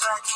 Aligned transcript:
said 0.00 0.29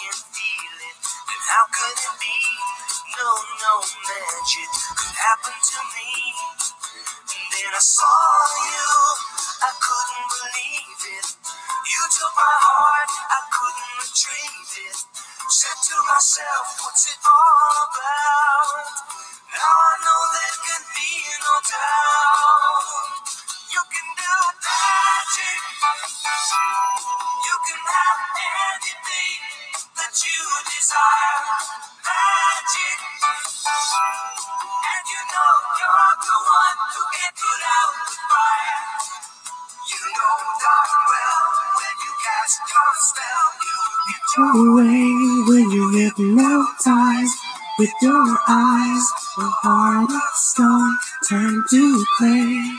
with 47.84 47.92
your 48.00 48.38
eyes. 48.48 49.12
A 49.36 49.42
heart 49.42 50.10
of 50.10 50.36
stone 50.36 50.96
turn 51.28 51.62
to 51.68 52.04
clay. 52.16 52.78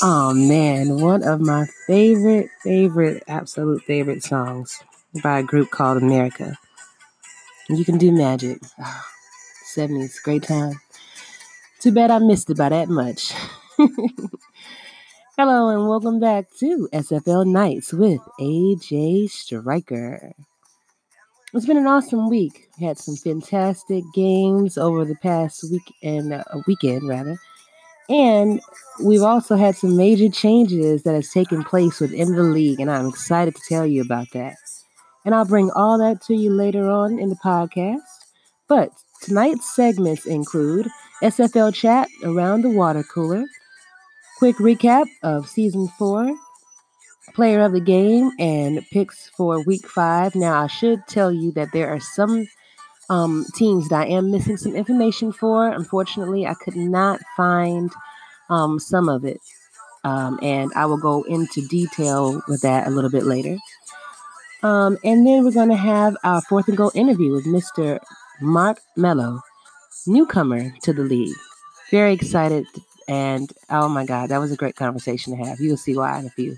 Oh 0.00 0.32
man, 0.32 1.00
one 1.00 1.24
of 1.24 1.40
my 1.40 1.66
favorite, 1.88 2.50
favorite, 2.62 3.24
absolute 3.26 3.82
favorite 3.82 4.22
songs 4.22 4.80
by 5.24 5.40
a 5.40 5.42
group 5.42 5.72
called 5.72 6.00
America. 6.00 6.56
You 7.68 7.84
can 7.84 7.98
do 7.98 8.12
magic. 8.12 8.60
Oh, 8.78 9.04
70s, 9.76 10.22
great 10.22 10.42
time. 10.42 10.78
Too 11.80 11.92
bad 11.92 12.10
I 12.10 12.18
missed 12.18 12.50
it 12.50 12.58
by 12.58 12.68
that 12.68 12.90
much. 12.90 13.32
Hello 15.38 15.70
and 15.70 15.88
welcome 15.88 16.20
back 16.20 16.44
to 16.58 16.90
SFL 16.92 17.46
Nights 17.46 17.92
with 17.92 18.20
AJ 18.38 19.30
Striker. 19.30 20.34
It's 21.54 21.66
been 21.66 21.76
an 21.76 21.86
awesome 21.86 22.30
week. 22.30 22.70
We 22.80 22.86
had 22.86 22.96
some 22.96 23.14
fantastic 23.14 24.04
games 24.14 24.78
over 24.78 25.04
the 25.04 25.16
past 25.16 25.62
week 25.70 25.82
and 26.02 26.32
uh, 26.32 26.44
weekend 26.66 27.06
rather. 27.06 27.38
And 28.08 28.62
we've 29.04 29.22
also 29.22 29.56
had 29.56 29.76
some 29.76 29.94
major 29.94 30.30
changes 30.30 31.02
that 31.02 31.14
has 31.14 31.30
taken 31.30 31.62
place 31.62 32.00
within 32.00 32.34
the 32.36 32.42
league, 32.42 32.80
and 32.80 32.90
I'm 32.90 33.06
excited 33.06 33.54
to 33.54 33.60
tell 33.68 33.86
you 33.86 34.00
about 34.00 34.28
that. 34.32 34.56
And 35.26 35.34
I'll 35.34 35.44
bring 35.44 35.70
all 35.72 35.98
that 35.98 36.22
to 36.22 36.34
you 36.34 36.50
later 36.50 36.90
on 36.90 37.18
in 37.18 37.28
the 37.28 37.36
podcast. 37.36 38.00
But 38.66 38.88
tonight's 39.20 39.76
segments 39.76 40.24
include 40.24 40.88
SFL 41.22 41.74
chat 41.74 42.08
around 42.24 42.62
the 42.62 42.70
water 42.70 43.02
cooler, 43.02 43.44
quick 44.38 44.56
recap 44.56 45.04
of 45.22 45.50
season 45.50 45.88
four, 45.98 46.34
player 47.34 47.60
of 47.60 47.72
the 47.72 47.80
game, 47.80 48.32
and 48.38 48.84
picks 48.90 49.28
for 49.30 49.62
week 49.64 49.86
five. 49.86 50.34
Now, 50.34 50.62
I 50.62 50.66
should 50.66 51.06
tell 51.06 51.32
you 51.32 51.52
that 51.52 51.72
there 51.72 51.88
are 51.88 52.00
some 52.00 52.46
um, 53.10 53.44
teams 53.54 53.88
that 53.88 54.02
I 54.02 54.06
am 54.06 54.30
missing 54.30 54.56
some 54.56 54.74
information 54.74 55.32
for. 55.32 55.68
Unfortunately, 55.68 56.46
I 56.46 56.54
could 56.54 56.76
not 56.76 57.20
find 57.36 57.92
um, 58.50 58.78
some 58.78 59.08
of 59.08 59.24
it. 59.24 59.40
Um, 60.04 60.38
and 60.42 60.72
I 60.74 60.86
will 60.86 60.98
go 60.98 61.22
into 61.24 61.66
detail 61.68 62.42
with 62.48 62.62
that 62.62 62.86
a 62.86 62.90
little 62.90 63.10
bit 63.10 63.24
later. 63.24 63.56
Um, 64.62 64.98
and 65.04 65.26
then 65.26 65.44
we're 65.44 65.52
going 65.52 65.68
to 65.68 65.76
have 65.76 66.16
our 66.24 66.40
fourth 66.42 66.68
and 66.68 66.76
goal 66.76 66.92
interview 66.94 67.32
with 67.32 67.46
Mr. 67.46 67.98
Mark 68.40 68.80
Mello, 68.96 69.40
newcomer 70.06 70.72
to 70.82 70.92
the 70.92 71.02
league. 71.02 71.36
Very 71.90 72.12
excited. 72.12 72.66
And 73.08 73.52
oh 73.70 73.88
my 73.88 74.06
God, 74.06 74.30
that 74.30 74.38
was 74.38 74.52
a 74.52 74.56
great 74.56 74.76
conversation 74.76 75.36
to 75.36 75.44
have. 75.44 75.60
You'll 75.60 75.76
see 75.76 75.96
why 75.96 76.18
in 76.18 76.26
a 76.26 76.30
few. 76.30 76.56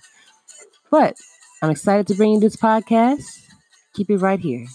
But 0.91 1.17
I'm 1.62 1.71
excited 1.71 2.06
to 2.09 2.15
bring 2.15 2.33
you 2.34 2.41
this 2.41 2.56
podcast. 2.56 3.25
Keep 3.95 4.11
it 4.11 4.19
right 4.19 4.41
here. 4.41 4.67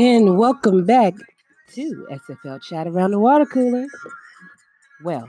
And 0.00 0.38
welcome 0.38 0.84
back 0.86 1.14
to 1.72 2.06
SFL 2.08 2.62
Chat 2.62 2.86
Around 2.86 3.10
the 3.10 3.18
Water 3.18 3.44
Cooler. 3.44 3.88
Well, 5.02 5.28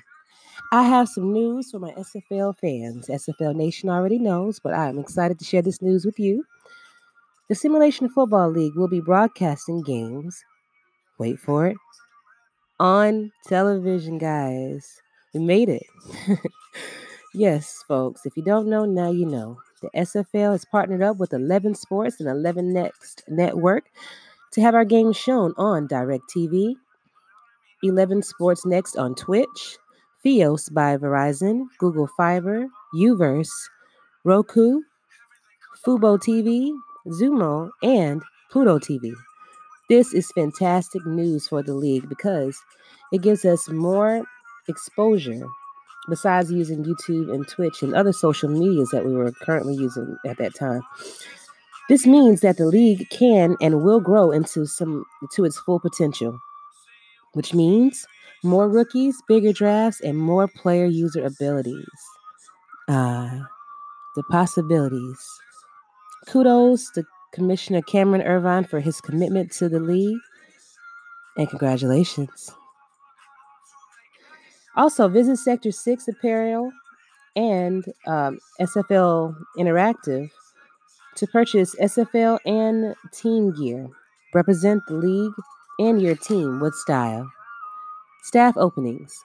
I 0.72 0.84
have 0.84 1.09
some 1.09 1.34
news 1.34 1.72
for 1.72 1.80
my 1.80 1.90
SFL 1.94 2.56
fans. 2.56 3.07
SFL 3.07 3.56
Nation 3.56 3.90
already 3.90 4.19
knows, 4.19 4.59
but 4.59 4.75
I 4.75 4.88
am 4.88 5.00
excited 5.00 5.40
to 5.40 5.44
share 5.44 5.63
this 5.63 5.81
news 5.81 6.06
with 6.06 6.19
you. 6.19 6.46
The 7.47 7.56
Simulation 7.56 8.09
Football 8.09 8.52
League 8.52 8.75
will 8.75 8.88
be 8.88 9.02
broadcasting 9.02 9.81
games, 9.81 10.46
wait 11.18 11.40
for 11.40 11.66
it, 11.66 11.78
on 12.80 13.31
television, 13.47 14.19
guys. 14.19 15.01
We 15.34 15.40
made 15.40 15.69
it. 15.69 15.88
yes, 17.34 17.84
folks, 17.88 18.24
if 18.24 18.38
you 18.38 18.44
don't 18.44 18.68
know, 18.68 18.86
now 18.86 19.09
you 19.09 19.25
know. 19.25 19.57
The 19.81 19.90
SFL 19.96 20.51
has 20.51 20.63
partnered 20.63 21.01
up 21.01 21.18
with 21.18 21.34
11 21.34 21.74
Sports 21.74 22.19
and 22.19 22.30
11 22.30 22.72
Next 22.72 23.24
Network 23.28 23.90
to 24.52 24.62
have 24.62 24.76
our 24.76 24.86
games 24.86 25.18
shown 25.18 25.54
on 25.58 25.88
DirecTV, 25.88 26.76
11 27.84 28.24
Sports 28.24 28.66
Next 28.66 28.98
on 28.98 29.16
Twitch, 29.16 29.78
Fios 30.26 30.74
by 30.74 30.98
Verizon, 30.98 31.66
Google 31.78 32.08
Fiber, 32.18 32.68
Uverse, 32.96 33.50
Roku, 34.24 34.82
Fubo 35.86 36.18
TV, 36.20 36.72
Xumo, 37.08 37.70
and 37.82 38.22
Pluto 38.52 38.80
TV. 38.80 39.14
This 39.90 40.14
is 40.14 40.32
fantastic 40.36 41.06
news 41.06 41.48
for 41.48 41.64
the 41.64 41.74
league 41.74 42.08
because 42.10 42.60
it 43.12 43.22
gives 43.22 43.46
us 43.46 43.70
more 43.70 44.24
exposure 44.68 45.48
besides 46.10 46.52
using 46.52 46.84
YouTube 46.84 47.34
and 47.34 47.48
Twitch 47.48 47.81
and 47.81 47.96
other 47.96 48.14
social 48.14 48.50
medias 48.50 48.90
that 48.92 49.06
we 49.06 49.14
were 49.14 49.31
currently 49.31 49.76
using 49.76 50.18
at 50.26 50.38
that 50.38 50.54
time. 50.56 50.81
This 51.89 52.05
means 52.05 52.41
that 52.41 52.57
the 52.57 52.67
league 52.67 53.09
can 53.09 53.57
and 53.59 53.81
will 53.83 54.00
grow 54.00 54.31
into 54.31 54.67
some 54.67 55.05
to 55.33 55.44
its 55.44 55.57
full 55.57 55.79
potential, 55.79 56.39
which 57.33 57.55
means 57.55 58.05
more 58.44 58.69
rookies, 58.69 59.22
bigger 59.27 59.51
drafts, 59.51 60.00
and 60.00 60.16
more 60.16 60.47
player 60.47 60.85
user 60.85 61.25
abilities. 61.25 61.83
Uh, 62.88 63.39
the 64.16 64.23
possibilities. 64.29 65.19
Kudos 66.27 66.91
to 66.91 67.03
Commissioner 67.33 67.81
Cameron 67.81 68.21
Irvine 68.21 68.65
for 68.65 68.80
his 68.80 69.01
commitment 69.01 69.51
to 69.53 69.68
the 69.68 69.80
league, 69.80 70.19
and 71.38 71.50
congratulations. 71.50 72.51
Also, 74.75 75.07
visit 75.07 75.38
Sector 75.38 75.71
6 75.71 76.07
Apparel 76.07 76.71
and 77.35 77.83
um, 78.06 78.39
SFL 78.59 79.35
Interactive 79.57 80.30
to 81.19 81.27
purchase 81.27 81.75
SFL 81.75 82.39
and 82.45 82.95
team 83.13 83.54
gear. 83.54 83.88
Represent 84.33 84.81
the 84.88 84.95
league 84.95 85.33
and 85.80 86.01
your 86.01 86.16
team 86.16 86.60
with 86.60 86.74
style. 86.74 87.30
Staff 88.24 88.56
openings. 88.57 89.24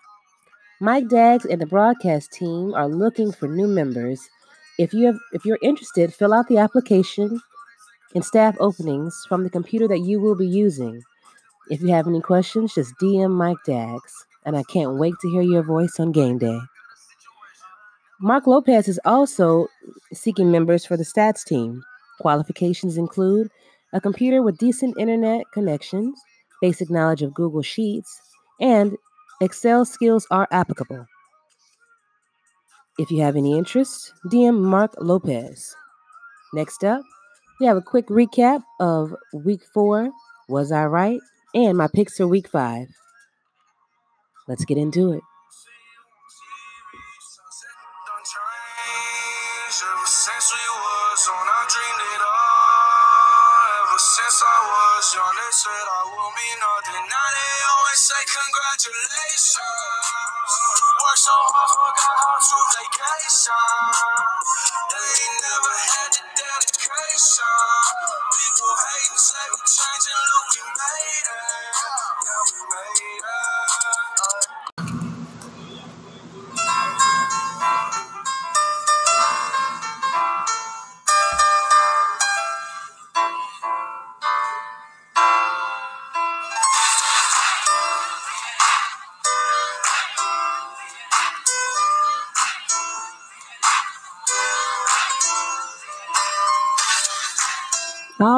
Mike 0.81 1.09
Daggs 1.09 1.45
and 1.45 1.61
the 1.61 1.67
broadcast 1.67 2.33
team 2.33 2.75
are 2.75 2.89
looking 2.89 3.33
for 3.33 3.49
new 3.49 3.67
members. 3.67 4.29
If 4.79 4.93
you 4.93 5.07
have 5.07 5.19
if 5.33 5.45
you're 5.45 5.59
interested, 5.63 6.13
fill 6.13 6.35
out 6.35 6.49
the 6.49 6.59
application 6.59 7.41
and 8.15 8.25
staff 8.25 8.57
openings 8.59 9.25
from 9.29 9.45
the 9.45 9.51
computer 9.51 9.89
that 9.89 10.01
you 10.01 10.21
will 10.21 10.37
be 10.37 10.47
using. 10.47 11.03
If 11.71 11.81
you 11.81 11.89
have 11.89 12.07
any 12.07 12.21
questions, 12.21 12.75
just 12.75 12.95
DM 13.01 13.31
Mike 13.31 13.59
Daggs. 13.67 14.13
And 14.45 14.57
I 14.57 14.63
can't 14.65 14.99
wait 14.99 15.15
to 15.23 15.31
hear 15.31 15.43
your 15.43 15.63
voice 15.63 15.99
on 15.99 16.13
game 16.13 16.39
day. 16.39 16.61
Mark 18.21 18.47
Lopez 18.47 18.89
is 18.89 19.01
also 19.05 19.69
seeking 20.13 20.51
members 20.51 20.85
for 20.85 20.97
the 20.97 21.05
stats 21.05 21.45
team. 21.45 21.83
Qualifications 22.21 22.97
include 22.97 23.51
a 23.93 24.01
computer 24.01 24.43
with 24.43 24.59
decent 24.59 24.97
internet 24.99 25.45
connections, 25.53 26.21
basic 26.61 26.91
knowledge 26.91 27.23
of 27.23 27.35
Google 27.35 27.63
Sheets, 27.63 28.21
and 28.61 28.97
Excel 29.41 29.85
skills 29.85 30.27
are 30.31 30.49
applicable. 30.51 31.07
If 32.99 33.11
you 33.11 33.21
have 33.23 33.37
any 33.37 33.59
interest, 33.59 34.13
DM 34.27 34.61
Mark 34.61 34.95
Lopez. 35.01 35.75
Next 36.53 36.85
up, 36.85 37.03
we 37.59 37.67
have 37.67 37.77
a 37.77 37.83
quick 37.83 38.07
recap 38.07 38.63
of 38.79 39.15
week 39.33 39.63
four. 39.73 40.11
Was 40.49 40.71
I 40.71 40.85
right? 40.87 41.21
and 41.55 41.79
my 41.79 41.87
picks 41.87 42.17
for 42.17 42.27
week 42.27 42.49
five. 42.49 42.89
Let's 44.49 44.65
get 44.65 44.77
into 44.77 45.13
it. 45.13 45.23
Congratulations. 59.35 60.07
Work 61.03 61.19
so 61.19 61.35
hard, 61.35 61.71
forgot 61.75 62.17
how 62.23 62.39
to 62.39 62.59
vacation. 62.71 63.67
They 64.95 65.11
ain't 65.11 65.39
never 65.43 65.75
had 65.75 66.11
the 66.15 66.23
dedication. 66.39 67.59
People 68.31 68.75
hate 68.79 69.11
and 69.11 69.19
say 69.19 69.45
we 69.51 69.61
changing, 69.67 70.34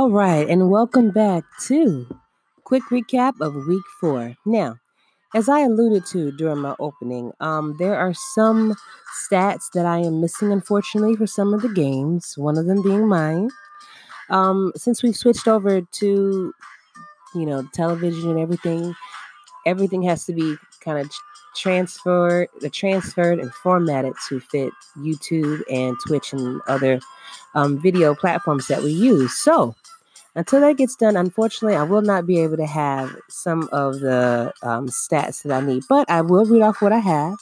All 0.06 0.12
right, 0.12 0.48
and 0.48 0.70
welcome 0.70 1.10
back 1.10 1.42
to 1.62 2.06
quick 2.62 2.84
recap 2.92 3.40
of 3.40 3.66
week 3.66 3.82
four. 4.00 4.36
Now, 4.46 4.76
as 5.34 5.48
I 5.48 5.62
alluded 5.62 6.06
to 6.12 6.30
during 6.30 6.60
my 6.60 6.76
opening, 6.78 7.32
um, 7.40 7.74
there 7.80 7.96
are 7.96 8.14
some 8.14 8.76
stats 9.28 9.64
that 9.74 9.84
I 9.84 9.98
am 9.98 10.20
missing, 10.20 10.52
unfortunately, 10.52 11.16
for 11.16 11.26
some 11.26 11.52
of 11.52 11.60
the 11.60 11.68
games. 11.68 12.34
One 12.38 12.56
of 12.56 12.66
them 12.66 12.82
being 12.82 13.08
mine. 13.08 13.50
Um, 14.30 14.70
since 14.76 15.02
we've 15.02 15.16
switched 15.16 15.48
over 15.48 15.80
to, 15.80 16.54
you 17.34 17.44
know, 17.44 17.68
television 17.74 18.30
and 18.30 18.38
everything, 18.38 18.94
everything 19.66 20.02
has 20.02 20.24
to 20.26 20.32
be 20.32 20.54
kind 20.82 21.00
of 21.00 21.10
transferred, 21.56 22.46
the 22.60 22.70
transferred 22.70 23.40
and 23.40 23.52
formatted 23.54 24.12
to 24.28 24.38
fit 24.38 24.72
YouTube 24.98 25.62
and 25.68 25.96
Twitch 26.06 26.32
and 26.32 26.60
other 26.68 27.00
um, 27.56 27.82
video 27.82 28.14
platforms 28.14 28.68
that 28.68 28.84
we 28.84 28.92
use. 28.92 29.34
So 29.34 29.74
until 30.36 30.60
that 30.60 30.76
gets 30.76 30.94
done, 30.94 31.16
unfortunately, 31.16 31.76
I 31.76 31.82
will 31.82 32.02
not 32.02 32.26
be 32.26 32.38
able 32.40 32.58
to 32.58 32.66
have 32.66 33.16
some 33.30 33.70
of 33.72 34.00
the 34.00 34.52
um, 34.62 34.88
stats 34.88 35.42
that 35.42 35.52
I 35.52 35.64
need, 35.64 35.84
but 35.88 36.08
I 36.10 36.20
will 36.20 36.44
read 36.44 36.60
off 36.60 36.82
what 36.82 36.92
I 36.92 36.98
have. 36.98 37.34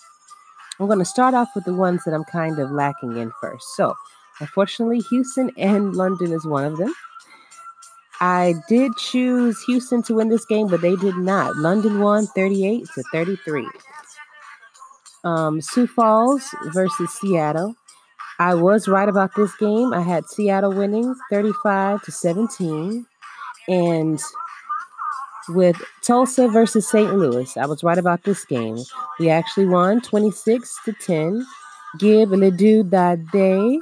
I'm 0.79 0.87
going 0.87 1.01
to 1.01 1.05
start 1.05 1.35
off 1.35 1.49
with 1.57 1.65
the 1.65 1.75
ones 1.75 2.03
that 2.05 2.15
I'm 2.15 2.25
kind 2.25 2.59
of 2.61 2.71
lacking 2.71 3.17
in 3.17 3.33
first. 3.41 3.67
So, 3.77 3.95
unfortunately, 4.39 5.01
Houston 5.11 5.51
and 5.57 5.97
London 5.97 6.33
is 6.33 6.47
one 6.47 6.65
of 6.65 6.79
them. 6.79 6.95
I 8.21 8.55
did 8.69 8.97
choose 8.97 9.61
Houston 9.65 10.03
to 10.05 10.15
win 10.15 10.29
this 10.29 10.45
game, 10.45 10.69
but 10.69 10.81
they 10.81 10.95
did 10.95 11.17
not. 11.17 11.57
London 11.57 11.99
won 11.99 12.29
38 12.29 12.87
to 12.95 13.03
33. 13.11 13.69
Um, 15.25 15.61
Sioux 15.61 15.89
Falls 15.89 16.45
versus 16.67 17.11
Seattle. 17.11 17.75
I 18.39 18.55
was 18.55 18.89
right 18.89 19.09
about 19.09 19.35
this 19.37 19.55
game. 19.57 19.93
I 19.93 20.01
had 20.01 20.29
Seattle 20.29 20.73
winning 20.73 21.15
35 21.31 22.03
to 22.03 22.13
17. 22.13 23.07
And 23.69 24.21
with 25.49 25.81
Tulsa 26.03 26.49
versus 26.49 26.89
St. 26.89 27.15
Louis, 27.15 27.57
I 27.57 27.67
was 27.67 27.85
right 27.85 27.99
about 27.99 28.25
this 28.25 28.45
game. 28.45 28.79
We 29.21 29.31
actually 29.31 29.67
won 29.67 30.01
26 30.01 30.79
to 30.85 30.93
10. 30.93 31.47
Gib 31.99 32.31
Ledoux 32.31 32.83
Dade 32.83 33.81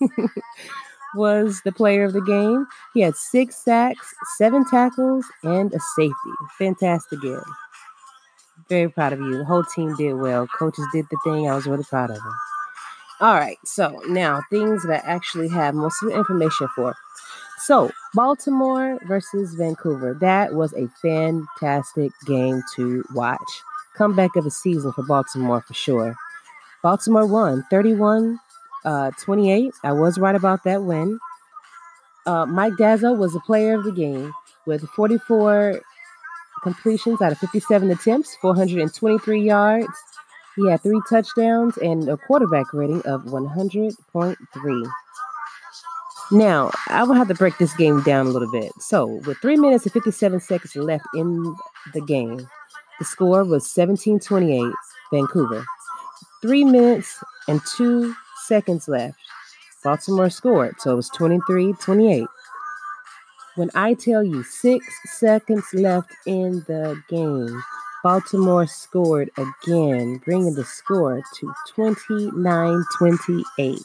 was 1.14 1.60
the 1.64 1.72
player 1.72 2.04
of 2.04 2.14
the 2.14 2.22
game. 2.22 2.66
He 2.94 3.00
had 3.00 3.16
six 3.16 3.56
sacks, 3.56 4.14
seven 4.38 4.64
tackles, 4.64 5.26
and 5.42 5.72
a 5.74 5.80
safety. 5.94 6.14
Fantastic 6.58 7.20
game. 7.20 7.42
Very 8.70 8.88
proud 8.88 9.12
of 9.12 9.20
you. 9.20 9.38
The 9.38 9.44
whole 9.44 9.64
team 9.64 9.94
did 9.96 10.14
well. 10.14 10.46
Coaches 10.46 10.86
did 10.92 11.04
the 11.10 11.18
thing. 11.24 11.50
I 11.50 11.54
was 11.54 11.66
really 11.66 11.84
proud 11.84 12.10
of 12.10 12.16
them. 12.16 12.32
All 13.20 13.34
right, 13.34 13.58
so 13.66 14.00
now 14.08 14.42
things 14.48 14.82
that 14.84 15.04
I 15.04 15.06
actually 15.06 15.48
have 15.48 15.74
most 15.74 16.02
of 16.02 16.08
the 16.08 16.16
information 16.16 16.68
for. 16.74 16.94
So, 17.58 17.90
Baltimore 18.14 18.98
versus 19.06 19.54
Vancouver. 19.54 20.16
That 20.18 20.54
was 20.54 20.72
a 20.72 20.88
fantastic 21.02 22.12
game 22.26 22.62
to 22.76 23.04
watch. 23.12 23.38
Comeback 23.94 24.36
of 24.36 24.44
the 24.44 24.50
season 24.50 24.92
for 24.94 25.02
Baltimore 25.02 25.60
for 25.60 25.74
sure. 25.74 26.16
Baltimore 26.82 27.26
won 27.26 27.64
31 27.70 28.38
uh, 28.84 29.10
28. 29.22 29.74
I 29.84 29.92
was 29.92 30.18
right 30.18 30.34
about 30.34 30.64
that 30.64 30.84
win. 30.84 31.18
Uh, 32.26 32.46
Mike 32.46 32.74
Dazzo 32.74 33.16
was 33.16 33.32
the 33.32 33.40
player 33.40 33.74
of 33.74 33.84
the 33.84 33.92
game 33.92 34.32
with 34.66 34.88
44 34.90 35.80
completions 36.62 37.20
out 37.20 37.32
of 37.32 37.38
57 37.38 37.90
attempts, 37.90 38.36
423 38.40 39.42
yards. 39.42 39.86
He 40.56 40.68
had 40.68 40.82
three 40.82 41.00
touchdowns 41.08 41.76
and 41.78 42.08
a 42.08 42.16
quarterback 42.16 42.72
rating 42.72 43.02
of 43.02 43.22
100.3. 43.24 44.92
Now, 46.32 46.70
I 46.88 47.02
will 47.02 47.14
have 47.14 47.28
to 47.28 47.34
break 47.34 47.58
this 47.58 47.74
game 47.74 48.02
down 48.02 48.26
a 48.26 48.30
little 48.30 48.50
bit. 48.50 48.72
So, 48.80 49.06
with 49.26 49.38
three 49.38 49.56
minutes 49.56 49.84
and 49.84 49.92
57 49.92 50.40
seconds 50.40 50.76
left 50.76 51.06
in 51.14 51.56
the 51.92 52.00
game, 52.00 52.48
the 52.98 53.04
score 53.04 53.44
was 53.44 53.70
17 53.70 54.20
28 54.20 54.72
Vancouver. 55.12 55.64
Three 56.42 56.64
minutes 56.64 57.22
and 57.48 57.60
two 57.76 58.14
seconds 58.46 58.88
left. 58.88 59.18
Baltimore 59.82 60.30
scored, 60.30 60.80
so 60.80 60.92
it 60.92 60.96
was 60.96 61.08
23 61.10 61.72
28. 61.74 62.26
When 63.56 63.70
I 63.74 63.94
tell 63.94 64.22
you 64.22 64.42
six 64.44 64.86
seconds 65.18 65.64
left 65.72 66.12
in 66.26 66.64
the 66.68 67.02
game, 67.08 67.62
Baltimore 68.02 68.66
scored 68.66 69.30
again, 69.36 70.20
bringing 70.24 70.54
the 70.54 70.64
score 70.64 71.22
to 71.36 71.54
29 71.74 72.84
28. 72.98 73.78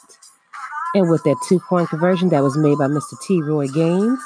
And 0.95 1.09
with 1.09 1.23
that 1.23 1.37
two 1.47 1.59
point 1.59 1.89
conversion 1.89 2.29
that 2.29 2.41
was 2.43 2.57
made 2.57 2.77
by 2.77 2.87
Mr. 2.87 3.19
T. 3.27 3.41
Roy 3.41 3.67
Gaines, 3.67 4.19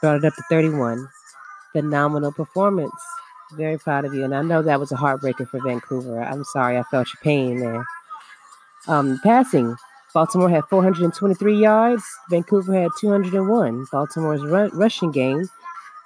brought 0.00 0.16
it 0.16 0.24
up 0.24 0.34
to 0.34 0.42
31. 0.50 1.08
Phenomenal 1.72 2.32
performance. 2.32 2.92
Very 3.52 3.78
proud 3.78 4.04
of 4.04 4.12
you. 4.12 4.24
And 4.24 4.34
I 4.34 4.42
know 4.42 4.60
that 4.62 4.80
was 4.80 4.92
a 4.92 4.96
heartbreaker 4.96 5.48
for 5.48 5.60
Vancouver. 5.60 6.22
I'm 6.22 6.44
sorry 6.44 6.76
I 6.76 6.82
felt 6.84 7.08
your 7.08 7.20
pain 7.22 7.60
there. 7.60 7.84
Um, 8.86 9.18
passing, 9.22 9.76
Baltimore 10.12 10.50
had 10.50 10.64
423 10.68 11.56
yards. 11.56 12.04
Vancouver 12.30 12.74
had 12.74 12.90
201. 13.00 13.86
Baltimore's 13.90 14.72
rushing 14.74 15.10
game, 15.10 15.48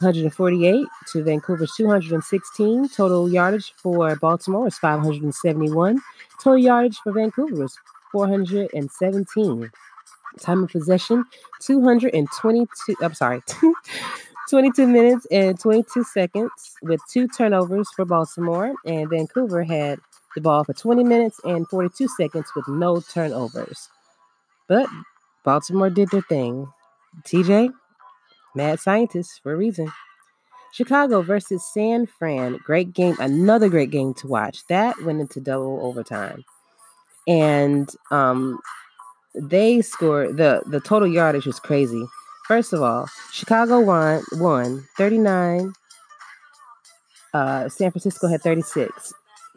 148 0.00 0.86
to 1.12 1.24
Vancouver's 1.24 1.72
216. 1.76 2.88
Total 2.88 3.28
yardage 3.28 3.74
for 3.76 4.14
Baltimore 4.16 4.64
was 4.64 4.78
571. 4.78 6.00
Total 6.42 6.58
yardage 6.58 6.98
for 6.98 7.12
Vancouver 7.12 7.62
was 7.62 7.76
417. 8.12 9.70
Time 10.40 10.64
of 10.64 10.70
possession, 10.70 11.24
222. 11.62 12.94
I'm 13.02 13.14
sorry, 13.14 13.42
22 14.50 14.86
minutes 14.86 15.26
and 15.32 15.58
22 15.58 16.04
seconds 16.04 16.76
with 16.82 17.00
two 17.10 17.26
turnovers 17.26 17.88
for 17.96 18.04
Baltimore. 18.04 18.72
And 18.84 19.10
Vancouver 19.10 19.64
had 19.64 19.98
the 20.36 20.40
ball 20.40 20.62
for 20.62 20.74
20 20.74 21.02
minutes 21.02 21.40
and 21.44 21.66
42 21.68 22.06
seconds 22.16 22.46
with 22.54 22.68
no 22.68 23.00
turnovers. 23.00 23.88
But 24.68 24.88
Baltimore 25.44 25.90
did 25.90 26.10
their 26.10 26.22
thing. 26.22 26.68
TJ, 27.24 27.70
mad 28.58 28.80
scientists 28.80 29.38
for 29.42 29.52
a 29.54 29.56
reason. 29.56 29.90
Chicago 30.72 31.22
versus 31.22 31.64
San 31.72 32.06
Fran. 32.06 32.58
Great 32.64 32.92
game. 32.92 33.16
Another 33.18 33.68
great 33.68 33.90
game 33.90 34.12
to 34.14 34.26
watch. 34.26 34.66
That 34.68 35.02
went 35.02 35.20
into 35.20 35.40
double 35.40 35.80
overtime. 35.82 36.44
And 37.26 37.88
um, 38.10 38.58
they 39.34 39.80
scored 39.80 40.36
the 40.36 40.62
the 40.66 40.80
total 40.80 41.08
yardage 41.08 41.46
was 41.46 41.60
crazy. 41.60 42.04
First 42.46 42.72
of 42.72 42.82
all, 42.82 43.08
Chicago 43.32 43.80
won 43.80 44.22
won 44.32 44.86
39. 44.96 45.72
Uh, 47.34 47.68
San 47.68 47.90
Francisco 47.90 48.26
had 48.28 48.42
36. 48.42 49.12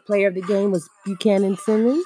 Player 0.06 0.28
of 0.28 0.34
the 0.34 0.42
game 0.42 0.70
was 0.70 0.88
Buchanan 1.04 1.56
Simmons 1.56 2.04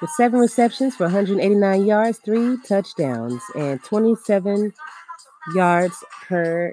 with 0.00 0.10
seven 0.10 0.40
receptions 0.40 0.94
for 0.94 1.04
189 1.04 1.86
yards, 1.86 2.18
three 2.18 2.58
touchdowns, 2.66 3.42
and 3.54 3.82
27 3.84 4.72
yards 5.54 6.04
per 6.28 6.72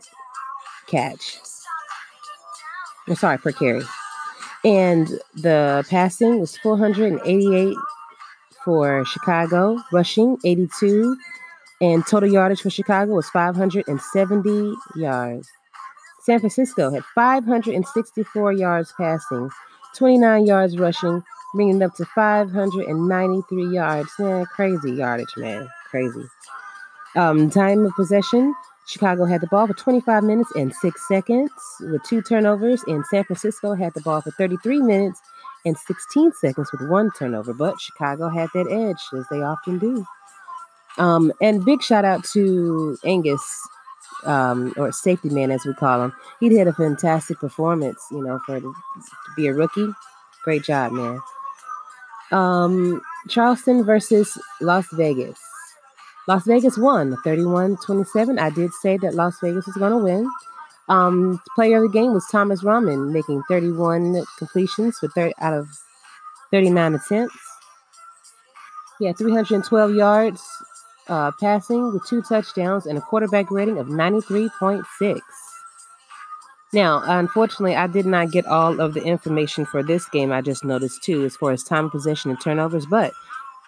catch. 0.87 1.37
I'm 3.07 3.15
sorry, 3.15 3.37
per 3.37 3.51
carry. 3.51 3.81
And 4.63 5.07
the 5.35 5.85
passing 5.89 6.39
was 6.39 6.57
488 6.57 7.75
for 8.65 9.05
Chicago, 9.05 9.79
rushing 9.91 10.37
82, 10.43 11.17
and 11.81 12.05
total 12.05 12.29
yardage 12.29 12.61
for 12.61 12.69
Chicago 12.69 13.13
was 13.13 13.29
570 13.29 14.75
yards. 14.95 15.49
San 16.21 16.39
Francisco 16.39 16.91
had 16.91 17.03
564 17.15 18.51
yards 18.53 18.93
passing, 18.97 19.49
29 19.95 20.45
yards 20.45 20.77
rushing, 20.77 21.23
bringing 21.55 21.77
it 21.77 21.83
up 21.85 21.95
to 21.95 22.05
593 22.05 23.73
yards. 23.73 24.11
Man, 24.19 24.45
crazy 24.45 24.91
yardage, 24.91 25.33
man. 25.37 25.67
Crazy. 25.89 26.23
Um, 27.15 27.49
time 27.49 27.85
of 27.85 27.91
possession 27.95 28.53
Chicago 28.89 29.25
had 29.25 29.41
the 29.41 29.47
ball 29.47 29.67
for 29.67 29.73
25 29.73 30.23
minutes 30.23 30.51
and 30.55 30.73
six 30.73 31.07
seconds 31.07 31.51
with 31.79 32.01
two 32.03 32.23
turnovers, 32.23 32.83
and 32.87 33.05
San 33.05 33.23
Francisco 33.23 33.75
had 33.75 33.93
the 33.93 34.01
ball 34.01 34.19
for 34.21 34.31
33 34.31 34.79
minutes 34.81 35.21
and 35.63 35.77
16 35.77 36.31
seconds 36.33 36.71
with 36.71 36.89
one 36.89 37.11
turnover. 37.11 37.53
But 37.53 37.79
Chicago 37.79 38.29
had 38.29 38.49
that 38.55 38.67
edge, 38.67 39.01
as 39.17 39.25
they 39.29 39.43
often 39.43 39.77
do. 39.77 40.05
Um, 40.97 41.31
and 41.39 41.63
big 41.63 41.83
shout 41.83 42.03
out 42.03 42.23
to 42.33 42.97
Angus, 43.05 43.67
um, 44.25 44.73
or 44.75 44.91
safety 44.91 45.29
man 45.29 45.51
as 45.51 45.63
we 45.65 45.73
call 45.75 46.03
him. 46.03 46.13
He 46.39 46.57
had 46.57 46.67
a 46.67 46.73
fantastic 46.73 47.37
performance, 47.37 48.03
you 48.09 48.23
know, 48.23 48.39
for 48.47 48.59
to, 48.59 48.73
to 48.73 49.31
be 49.37 49.45
a 49.45 49.53
rookie. 49.53 49.89
Great 50.43 50.63
job, 50.63 50.93
man. 50.93 51.19
Um, 52.31 53.01
Charleston 53.27 53.83
versus 53.83 54.35
Las 54.61 54.87
Vegas. 54.93 55.39
Las 56.29 56.45
Vegas 56.45 56.77
won 56.77 57.17
31 57.23 57.77
27. 57.83 58.37
I 58.37 58.51
did 58.51 58.71
say 58.71 58.97
that 58.97 59.15
Las 59.15 59.39
Vegas 59.41 59.65
was 59.65 59.75
going 59.77 59.91
to 59.91 59.97
win. 59.97 60.29
Um, 60.87 61.41
player 61.55 61.83
of 61.83 61.91
the 61.91 61.99
game 61.99 62.13
was 62.13 62.23
Thomas 62.31 62.63
Rahman, 62.63 63.11
making 63.11 63.41
31 63.49 64.23
completions 64.37 64.99
for 64.99 65.07
30 65.07 65.33
out 65.39 65.55
of 65.55 65.67
39 66.51 66.93
attempts. 66.93 67.35
He 68.99 69.07
had 69.07 69.17
312 69.17 69.95
yards 69.95 70.47
uh, 71.07 71.31
passing 71.39 71.91
with 71.91 72.05
two 72.05 72.21
touchdowns 72.21 72.85
and 72.85 72.95
a 72.95 73.01
quarterback 73.01 73.49
rating 73.49 73.79
of 73.79 73.87
93.6. 73.87 75.19
Now, 76.73 77.01
unfortunately, 77.05 77.75
I 77.75 77.87
did 77.87 78.05
not 78.05 78.31
get 78.31 78.45
all 78.45 78.79
of 78.79 78.93
the 78.93 79.01
information 79.01 79.65
for 79.65 79.81
this 79.81 80.07
game. 80.07 80.31
I 80.31 80.41
just 80.41 80.63
noticed 80.63 81.01
too, 81.01 81.25
as 81.25 81.35
far 81.35 81.53
as 81.53 81.63
time 81.63 81.89
possession 81.89 82.29
and 82.29 82.39
turnovers. 82.39 82.85
But 82.85 83.13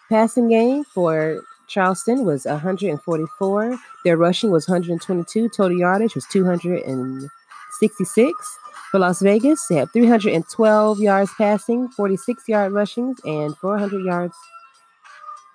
passing 0.09 0.49
game 0.49 0.83
for 0.83 1.41
Charleston 1.71 2.25
was 2.25 2.45
144. 2.45 3.79
Their 4.03 4.17
rushing 4.17 4.51
was 4.51 4.67
122. 4.67 5.47
Total 5.49 5.77
yardage 5.77 6.15
was 6.15 6.25
266. 6.27 8.57
For 8.91 8.99
Las 8.99 9.21
Vegas, 9.21 9.65
they 9.67 9.75
had 9.75 9.93
312 9.93 10.99
yards 10.99 11.31
passing, 11.37 11.87
46 11.89 12.49
yard 12.49 12.73
rushing, 12.73 13.15
and 13.23 13.55
400 13.57 14.03
yards 14.03 14.35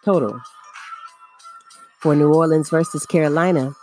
total. 0.02 0.40
For 2.00 2.16
New 2.16 2.32
Orleans 2.32 2.70
versus 2.70 3.04
Carolina, 3.04 3.75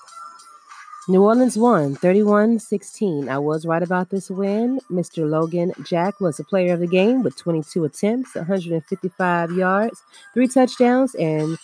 New 1.07 1.21
Orleans 1.21 1.55
won 1.55 1.93
31 1.95 2.57
16. 2.57 3.29
I 3.29 3.37
was 3.37 3.67
right 3.67 3.83
about 3.83 4.09
this 4.09 4.31
win. 4.31 4.79
Mr. 4.89 5.29
Logan 5.29 5.71
Jack 5.83 6.19
was 6.19 6.37
the 6.37 6.45
player 6.45 6.73
of 6.73 6.79
the 6.79 6.87
game 6.87 7.21
with 7.21 7.35
22 7.35 7.83
attempts, 7.83 8.33
155 8.33 9.51
yards, 9.51 10.01
three 10.33 10.47
touchdowns, 10.47 11.13
and 11.15 11.59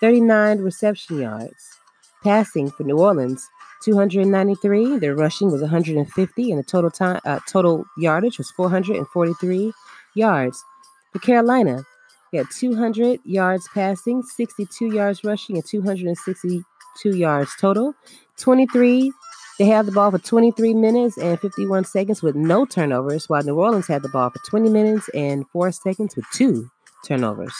39 0.00 0.58
reception 0.58 1.20
yards. 1.20 1.78
Passing 2.22 2.70
for 2.70 2.84
New 2.84 2.98
Orleans, 2.98 3.46
293. 3.84 4.98
Their 4.98 5.14
rushing 5.14 5.50
was 5.50 5.60
150, 5.60 6.50
and 6.50 6.58
the 6.58 6.64
total 6.64 6.90
time 6.90 7.20
uh, 7.24 7.40
total 7.46 7.84
yardage 7.98 8.38
was 8.38 8.50
443 8.52 9.72
yards. 10.14 10.64
For 11.12 11.18
Carolina, 11.18 11.84
they 12.32 12.38
had 12.38 12.46
200 12.50 13.20
yards 13.24 13.68
passing, 13.74 14.22
62 14.22 14.86
yards 14.86 15.22
rushing, 15.22 15.56
and 15.56 15.64
262 15.64 17.16
yards 17.16 17.50
total. 17.60 17.94
23. 18.38 19.12
They 19.58 19.66
had 19.66 19.86
the 19.86 19.92
ball 19.92 20.10
for 20.10 20.18
23 20.18 20.74
minutes 20.74 21.16
and 21.16 21.38
51 21.38 21.84
seconds 21.84 22.22
with 22.22 22.34
no 22.34 22.64
turnovers, 22.64 23.28
while 23.28 23.44
New 23.44 23.60
Orleans 23.60 23.86
had 23.86 24.02
the 24.02 24.08
ball 24.08 24.30
for 24.30 24.40
20 24.50 24.68
minutes 24.68 25.08
and 25.10 25.48
4 25.50 25.70
seconds 25.70 26.16
with 26.16 26.24
two 26.32 26.68
turnovers. 27.06 27.54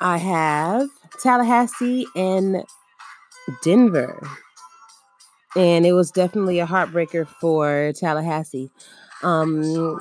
I 0.00 0.18
have 0.18 0.88
Tallahassee 1.22 2.06
and 2.14 2.64
Denver. 3.62 4.28
And 5.56 5.86
it 5.86 5.92
was 5.92 6.10
definitely 6.10 6.58
a 6.58 6.66
heartbreaker 6.66 7.26
for 7.26 7.92
Tallahassee. 7.98 8.70
Um, 9.22 10.00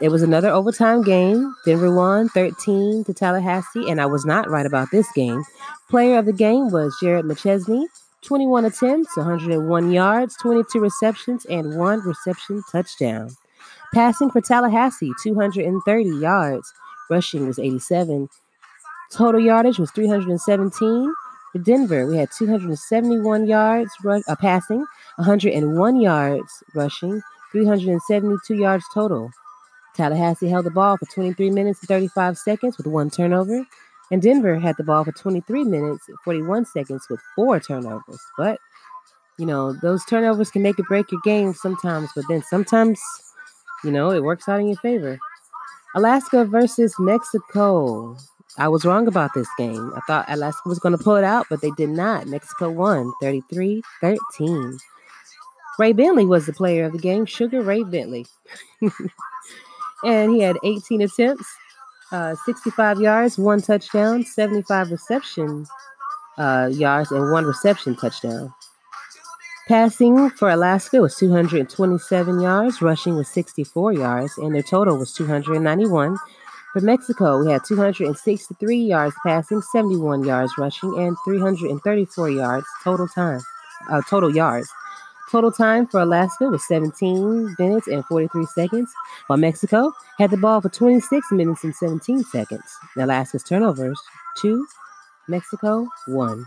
it 0.00 0.10
was 0.10 0.22
another 0.22 0.48
overtime 0.48 1.02
game. 1.02 1.54
Denver 1.64 1.94
won 1.94 2.28
13 2.30 3.04
to 3.04 3.14
Tallahassee, 3.14 3.90
and 3.90 4.00
I 4.00 4.06
was 4.06 4.24
not 4.24 4.48
right 4.48 4.66
about 4.66 4.90
this 4.90 5.10
game. 5.12 5.42
Player 5.90 6.18
of 6.18 6.26
the 6.26 6.32
game 6.32 6.70
was 6.70 6.96
Jared 7.00 7.26
McChesney. 7.26 7.86
21 8.22 8.64
attempts, 8.64 9.16
101 9.16 9.92
yards, 9.92 10.36
22 10.38 10.80
receptions, 10.80 11.44
and 11.46 11.78
one 11.78 12.00
reception 12.00 12.62
touchdown. 12.72 13.30
Passing 13.94 14.30
for 14.30 14.40
Tallahassee, 14.40 15.12
230 15.22 16.10
yards. 16.16 16.72
Rushing 17.08 17.46
was 17.46 17.58
87. 17.58 18.28
Total 19.12 19.40
yardage 19.40 19.78
was 19.78 19.90
317. 19.92 21.14
For 21.52 21.58
Denver, 21.58 22.06
we 22.06 22.16
had 22.16 22.30
271 22.36 23.46
yards 23.46 23.90
uh, 24.04 24.36
passing, 24.36 24.84
101 25.16 26.00
yards 26.00 26.62
rushing, 26.74 27.22
372 27.52 28.54
yards 28.54 28.84
total. 28.92 29.30
Tallahassee 29.94 30.48
held 30.48 30.66
the 30.66 30.70
ball 30.70 30.98
for 30.98 31.06
23 31.06 31.50
minutes 31.50 31.80
and 31.80 31.88
35 31.88 32.36
seconds 32.36 32.76
with 32.76 32.86
one 32.86 33.08
turnover, 33.08 33.64
and 34.10 34.20
Denver 34.20 34.58
had 34.58 34.76
the 34.76 34.84
ball 34.84 35.04
for 35.04 35.12
23 35.12 35.64
minutes 35.64 36.08
and 36.08 36.18
41 36.24 36.66
seconds 36.66 37.06
with 37.08 37.20
four 37.34 37.58
turnovers. 37.58 38.20
But, 38.36 38.58
you 39.38 39.46
know, 39.46 39.72
those 39.72 40.04
turnovers 40.04 40.50
can 40.50 40.62
make 40.62 40.78
or 40.78 40.84
break 40.84 41.10
your 41.10 41.20
game 41.24 41.54
sometimes, 41.54 42.10
but 42.14 42.24
then 42.28 42.42
sometimes, 42.42 43.00
you 43.82 43.90
know, 43.90 44.10
it 44.10 44.22
works 44.22 44.48
out 44.48 44.60
in 44.60 44.68
your 44.68 44.76
favor. 44.76 45.18
Alaska 45.94 46.44
versus 46.44 46.94
Mexico. 46.98 48.16
I 48.58 48.68
was 48.68 48.84
wrong 48.84 49.06
about 49.06 49.34
this 49.34 49.48
game. 49.58 49.92
I 49.94 50.00
thought 50.06 50.26
Alaska 50.28 50.68
was 50.68 50.78
going 50.78 50.96
to 50.96 51.02
pull 51.02 51.16
it 51.16 51.24
out, 51.24 51.46
but 51.50 51.60
they 51.60 51.70
did 51.72 51.90
not. 51.90 52.26
Mexico 52.26 52.70
won 52.70 53.12
33 53.20 53.82
13. 54.00 54.78
Ray 55.78 55.92
Bentley 55.92 56.24
was 56.24 56.46
the 56.46 56.52
player 56.52 56.86
of 56.86 56.92
the 56.92 56.98
game, 56.98 57.26
Sugar 57.26 57.60
Ray 57.60 57.82
Bentley. 57.82 58.26
and 60.04 60.32
he 60.32 60.40
had 60.40 60.56
18 60.64 61.02
attempts, 61.02 61.46
uh, 62.12 62.34
65 62.46 63.00
yards, 63.00 63.36
one 63.36 63.60
touchdown, 63.60 64.24
75 64.24 64.90
reception 64.90 65.66
uh, 66.38 66.70
yards, 66.72 67.10
and 67.10 67.30
one 67.30 67.44
reception 67.44 67.94
touchdown. 67.94 68.54
Passing 69.68 70.30
for 70.30 70.48
Alaska 70.48 71.02
was 71.02 71.16
227 71.16 72.40
yards, 72.40 72.80
rushing 72.80 73.16
was 73.16 73.28
64 73.28 73.92
yards, 73.94 74.38
and 74.38 74.54
their 74.54 74.62
total 74.62 74.96
was 74.96 75.12
291. 75.12 76.16
For 76.76 76.82
Mexico, 76.82 77.42
we 77.42 77.50
had 77.50 77.64
263 77.64 78.76
yards 78.76 79.16
passing, 79.24 79.62
71 79.62 80.24
yards 80.24 80.52
rushing, 80.58 80.98
and 80.98 81.16
334 81.24 82.28
yards 82.28 82.66
total 82.84 83.08
time, 83.08 83.40
uh, 83.88 84.02
total 84.10 84.36
yards. 84.36 84.68
Total 85.32 85.50
time 85.50 85.86
for 85.86 86.00
Alaska 86.00 86.50
was 86.50 86.68
17 86.68 87.56
minutes 87.58 87.86
and 87.86 88.04
43 88.04 88.44
seconds, 88.44 88.92
while 89.26 89.38
Mexico 89.38 89.90
had 90.18 90.30
the 90.30 90.36
ball 90.36 90.60
for 90.60 90.68
26 90.68 91.32
minutes 91.32 91.64
and 91.64 91.74
17 91.74 92.24
seconds. 92.24 92.78
Alaska's 92.98 93.42
turnovers, 93.42 93.98
two, 94.36 94.66
Mexico, 95.28 95.88
one. 96.08 96.44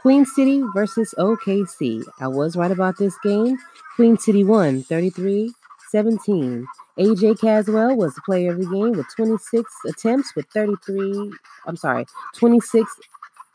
Queen 0.00 0.24
City 0.24 0.62
versus 0.72 1.14
OKC. 1.18 2.04
I 2.20 2.28
was 2.28 2.56
right 2.56 2.70
about 2.70 2.96
this 2.96 3.18
game. 3.22 3.58
Queen 3.96 4.16
City 4.16 4.44
won 4.44 4.82
33 4.82 5.52
17. 5.90 6.66
AJ 6.98 7.40
Caswell 7.40 7.96
was 7.96 8.14
the 8.14 8.20
player 8.22 8.52
of 8.52 8.58
the 8.58 8.66
game 8.66 8.92
with 8.92 9.06
26 9.16 9.72
attempts 9.86 10.36
with 10.36 10.46
33, 10.54 11.32
I'm 11.66 11.76
sorry, 11.76 12.06
26 12.36 12.88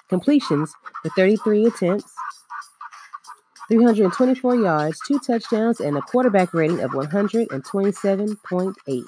completions 0.10 0.74
for 1.02 1.10
33 1.10 1.68
attempts, 1.68 2.12
324 3.70 4.56
yards, 4.56 5.00
two 5.08 5.20
touchdowns, 5.20 5.80
and 5.80 5.98
a 5.98 6.02
quarterback 6.02 6.54
rating 6.54 6.82
of 6.82 6.92
127.8. 6.92 9.04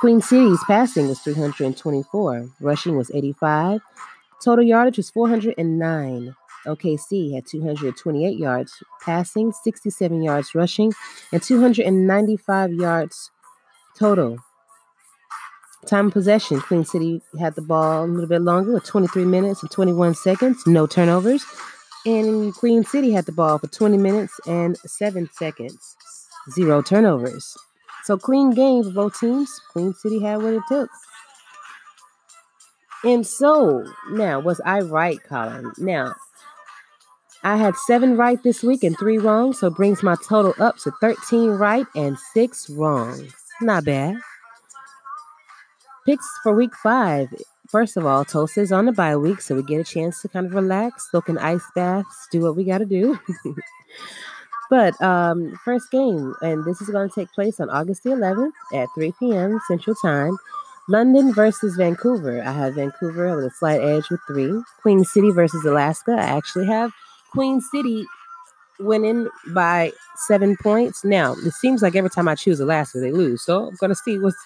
Queen 0.00 0.20
City's 0.20 0.64
passing 0.66 1.06
was 1.08 1.20
324, 1.20 2.48
rushing 2.60 2.96
was 2.96 3.12
85, 3.14 3.80
total 4.42 4.64
yardage 4.64 4.96
was 4.96 5.10
409. 5.10 6.34
OKC 6.66 7.34
had 7.34 7.46
228 7.46 8.38
yards 8.38 8.82
passing, 9.04 9.52
67 9.52 10.22
yards 10.22 10.54
rushing, 10.54 10.92
and 11.32 11.42
295 11.42 12.72
yards 12.72 13.30
total. 13.98 14.38
Time 15.86 16.06
of 16.06 16.12
possession, 16.12 16.60
Queen 16.60 16.84
City 16.84 17.20
had 17.38 17.54
the 17.54 17.62
ball 17.62 18.04
a 18.04 18.06
little 18.06 18.28
bit 18.28 18.40
longer 18.40 18.72
with 18.72 18.84
23 18.84 19.24
minutes 19.24 19.62
and 19.62 19.70
21 19.70 20.14
seconds, 20.14 20.66
no 20.66 20.86
turnovers. 20.86 21.44
And 22.06 22.54
Queen 22.54 22.84
City 22.84 23.12
had 23.12 23.26
the 23.26 23.32
ball 23.32 23.58
for 23.58 23.66
20 23.66 23.96
minutes 23.98 24.38
and 24.46 24.76
7 24.78 25.28
seconds, 25.32 25.96
zero 26.52 26.82
turnovers. 26.82 27.56
So 28.04 28.18
clean 28.18 28.50
game 28.50 28.84
for 28.84 28.90
both 28.90 29.18
teams. 29.18 29.50
Queen 29.72 29.94
City 29.94 30.20
had 30.20 30.42
what 30.42 30.54
it 30.54 30.62
took. 30.68 30.90
And 33.02 33.26
so, 33.26 33.84
now, 34.10 34.40
was 34.40 34.60
I 34.64 34.80
right, 34.80 35.18
Colin? 35.28 35.72
Now, 35.76 36.14
I 37.44 37.56
had 37.56 37.76
seven 37.76 38.16
right 38.16 38.42
this 38.42 38.62
week 38.62 38.82
and 38.82 38.98
three 38.98 39.18
wrong, 39.18 39.52
so 39.52 39.68
brings 39.68 40.02
my 40.02 40.16
total 40.26 40.54
up 40.58 40.78
to 40.78 40.90
13 41.02 41.50
right 41.50 41.86
and 41.94 42.18
six 42.32 42.70
wrong. 42.70 43.28
Not 43.60 43.84
bad. 43.84 44.16
Picks 46.06 46.26
for 46.42 46.54
week 46.54 46.74
five. 46.82 47.28
First 47.68 47.98
of 47.98 48.06
all, 48.06 48.24
Tulsa's 48.24 48.72
on 48.72 48.86
the 48.86 48.92
bye 48.92 49.16
week, 49.16 49.42
so 49.42 49.54
we 49.54 49.62
get 49.62 49.78
a 49.78 49.84
chance 49.84 50.22
to 50.22 50.28
kind 50.28 50.46
of 50.46 50.54
relax, 50.54 51.10
soak 51.10 51.28
in 51.28 51.36
ice 51.36 51.64
baths, 51.74 52.28
do 52.32 52.40
what 52.40 52.56
we 52.56 52.64
got 52.64 52.78
to 52.78 52.86
do. 52.86 53.18
but 54.70 55.00
um, 55.02 55.58
first 55.66 55.90
game, 55.90 56.34
and 56.40 56.64
this 56.64 56.80
is 56.80 56.88
going 56.88 57.10
to 57.10 57.14
take 57.14 57.30
place 57.32 57.60
on 57.60 57.68
August 57.68 58.04
the 58.04 58.10
11th 58.10 58.52
at 58.72 58.88
3 58.94 59.12
p.m. 59.20 59.60
Central 59.68 59.96
Time. 59.96 60.38
London 60.88 61.32
versus 61.32 61.76
Vancouver. 61.76 62.42
I 62.42 62.52
have 62.52 62.74
Vancouver 62.74 63.34
with 63.36 63.46
a 63.46 63.50
slight 63.50 63.80
edge 63.80 64.08
with 64.10 64.20
three. 64.26 64.62
Queen 64.82 65.04
City 65.04 65.30
versus 65.30 65.64
Alaska. 65.64 66.12
I 66.12 66.36
actually 66.36 66.66
have 66.66 66.90
Queen 67.34 67.60
City 67.60 68.06
winning 68.78 69.28
by 69.48 69.92
seven 70.26 70.56
points. 70.56 71.04
Now, 71.04 71.32
it 71.32 71.52
seems 71.52 71.82
like 71.82 71.96
every 71.96 72.10
time 72.10 72.28
I 72.28 72.34
choose 72.34 72.60
Alaska, 72.60 73.00
they 73.00 73.12
lose. 73.12 73.42
So 73.42 73.68
I'm 73.68 73.76
going 73.76 73.90
to 73.90 73.96
see 73.96 74.18
what's, 74.18 74.36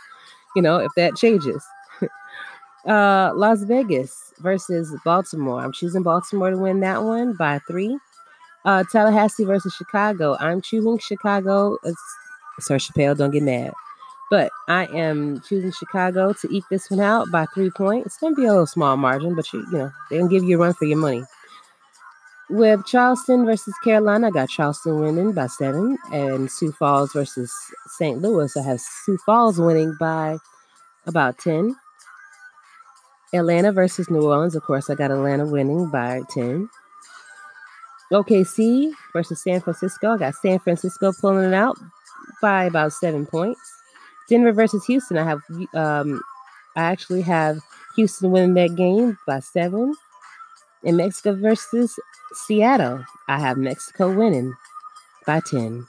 you 0.56 0.62
know, 0.62 0.78
if 0.78 0.92
that 0.96 1.16
changes. 1.16 1.64
uh, 2.86 3.32
Las 3.34 3.62
Vegas 3.62 4.32
versus 4.38 4.94
Baltimore. 5.04 5.60
I'm 5.60 5.72
choosing 5.72 6.02
Baltimore 6.02 6.50
to 6.50 6.58
win 6.58 6.80
that 6.80 7.04
one 7.04 7.34
by 7.34 7.60
three. 7.66 7.98
Uh, 8.64 8.84
Tallahassee 8.90 9.44
versus 9.44 9.74
Chicago. 9.74 10.36
I'm 10.40 10.60
choosing 10.60 10.98
Chicago. 10.98 11.78
It's, 11.84 12.02
Sir 12.60 12.76
Chappelle, 12.76 13.16
don't 13.16 13.30
get 13.30 13.42
mad. 13.42 13.72
But 14.30 14.50
I 14.68 14.86
am 14.86 15.40
choosing 15.48 15.72
Chicago 15.72 16.34
to 16.34 16.48
eke 16.50 16.68
this 16.70 16.90
one 16.90 17.00
out 17.00 17.30
by 17.30 17.46
three 17.54 17.70
points. 17.70 18.06
It's 18.06 18.18
going 18.18 18.34
to 18.34 18.40
be 18.40 18.46
a 18.46 18.50
little 18.50 18.66
small 18.66 18.96
margin, 18.96 19.34
but 19.34 19.50
you, 19.52 19.64
you 19.72 19.78
know, 19.78 19.92
they 20.10 20.18
can 20.18 20.28
give 20.28 20.44
you 20.44 20.56
a 20.56 20.60
run 20.60 20.74
for 20.74 20.84
your 20.84 20.98
money. 20.98 21.24
With 22.50 22.86
Charleston 22.86 23.44
versus 23.44 23.74
Carolina, 23.84 24.28
I 24.28 24.30
got 24.30 24.48
Charleston 24.48 25.00
winning 25.00 25.32
by 25.32 25.48
seven, 25.48 25.98
and 26.12 26.50
Sioux 26.50 26.72
Falls 26.72 27.12
versus 27.12 27.52
St. 27.98 28.22
Louis, 28.22 28.56
I 28.56 28.62
have 28.62 28.80
Sioux 28.80 29.18
Falls 29.26 29.58
winning 29.58 29.94
by 30.00 30.38
about 31.06 31.38
10. 31.38 31.76
Atlanta 33.34 33.70
versus 33.70 34.08
New 34.08 34.22
Orleans, 34.22 34.56
of 34.56 34.62
course, 34.62 34.88
I 34.88 34.94
got 34.94 35.10
Atlanta 35.10 35.44
winning 35.44 35.90
by 35.90 36.22
10. 36.30 36.70
OKC 38.12 38.92
versus 39.12 39.42
San 39.42 39.60
Francisco, 39.60 40.12
I 40.12 40.18
got 40.18 40.34
San 40.34 40.58
Francisco 40.58 41.12
pulling 41.20 41.48
it 41.48 41.54
out 41.54 41.76
by 42.40 42.64
about 42.64 42.94
seven 42.94 43.26
points. 43.26 43.60
Denver 44.28 44.52
versus 44.52 44.84
Houston. 44.86 45.18
I 45.18 45.24
have 45.24 45.40
um, 45.74 46.20
I 46.76 46.82
actually 46.82 47.22
have 47.22 47.58
Houston 47.96 48.30
winning 48.30 48.54
that 48.54 48.76
game 48.76 49.18
by 49.26 49.40
seven. 49.40 49.94
In 50.84 50.96
Mexico 50.96 51.34
versus 51.34 51.98
Seattle, 52.46 53.04
I 53.28 53.38
have 53.38 53.56
Mexico 53.56 54.12
winning 54.14 54.54
by 55.26 55.40
ten. 55.40 55.86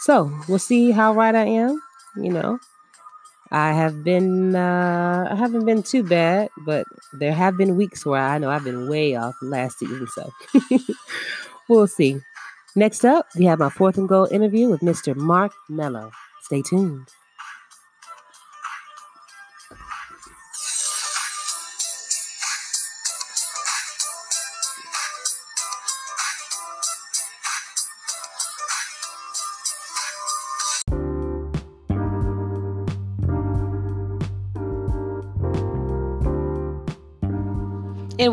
So 0.00 0.30
we'll 0.48 0.58
see 0.58 0.90
how 0.90 1.14
right 1.14 1.34
I 1.34 1.46
am. 1.46 1.80
You 2.16 2.30
know, 2.30 2.58
I 3.50 3.72
have 3.72 4.04
been 4.04 4.54
uh, 4.54 5.28
I 5.30 5.36
haven't 5.36 5.64
been 5.64 5.82
too 5.82 6.02
bad, 6.02 6.50
but 6.66 6.86
there 7.12 7.32
have 7.32 7.56
been 7.56 7.76
weeks 7.76 8.04
where 8.04 8.20
I 8.20 8.38
know 8.38 8.50
I've 8.50 8.64
been 8.64 8.88
way 8.88 9.14
off 9.16 9.34
last 9.42 9.78
season. 9.78 10.06
So 10.08 10.30
we'll 11.68 11.86
see. 11.86 12.20
Next 12.76 13.04
up, 13.04 13.26
we 13.38 13.44
have 13.44 13.60
my 13.60 13.70
fourth 13.70 13.96
and 13.96 14.08
goal 14.08 14.26
interview 14.30 14.68
with 14.68 14.80
Mr. 14.80 15.14
Mark 15.14 15.52
Mello. 15.68 16.10
Stay 16.42 16.62
tuned. 16.62 17.08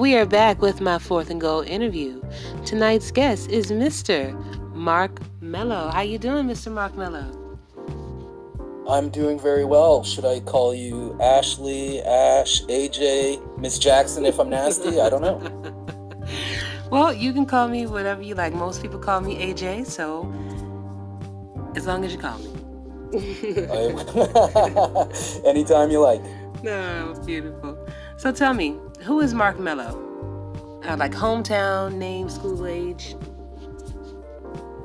We 0.02 0.16
are 0.16 0.26
back 0.26 0.64
with 0.64 0.82
my 0.82 0.98
fourth 0.98 1.30
and 1.30 1.40
goal 1.40 1.62
interview. 1.62 2.20
Tonight's 2.66 3.12
guest 3.12 3.52
is 3.52 3.72
Mr. 3.72 4.34
Mark 4.74 5.20
Mello. 5.42 5.90
How 5.90 6.02
you 6.02 6.18
doing, 6.18 6.48
Mr. 6.48 6.72
Mark 6.72 6.98
Mello? 6.98 7.38
I'm 8.90 9.12
doing 9.12 9.40
very 9.40 9.64
well. 9.64 10.04
Should 10.04 10.26
I 10.26 10.40
call 10.40 10.74
you 10.74 11.16
Ashley, 11.22 12.02
Ash, 12.02 12.64
AJ, 12.64 13.60
Miss 13.60 13.78
Jackson 13.78 14.26
if 14.26 14.40
I'm 14.40 14.50
nasty? 14.50 15.00
I 15.00 15.08
don't 15.08 15.22
know. 15.22 15.40
well, 16.90 17.14
you 17.14 17.32
can 17.32 17.46
call 17.46 17.68
me 17.68 17.86
whatever 17.86 18.24
you 18.24 18.34
like. 18.34 18.56
Most 18.56 18.82
people 18.82 18.98
call 18.98 19.22
me 19.22 19.36
AJ, 19.36 19.86
so 19.86 20.24
as 21.76 21.86
long 21.86 22.04
as 22.04 22.12
you 22.12 22.18
call 22.18 22.40
me. 22.40 22.48
Anytime 25.46 25.92
you 25.92 26.00
like. 26.00 26.24
No, 26.64 27.14
oh, 27.16 27.24
beautiful. 27.24 27.88
So 28.18 28.32
tell 28.32 28.56
me, 28.56 28.80
who 29.02 29.20
is 29.20 29.34
Mark 29.34 29.60
Mello? 29.60 30.08
Uh, 30.88 30.96
like 30.98 31.12
hometown, 31.12 31.94
name, 31.94 32.30
school 32.30 32.66
age? 32.68 33.16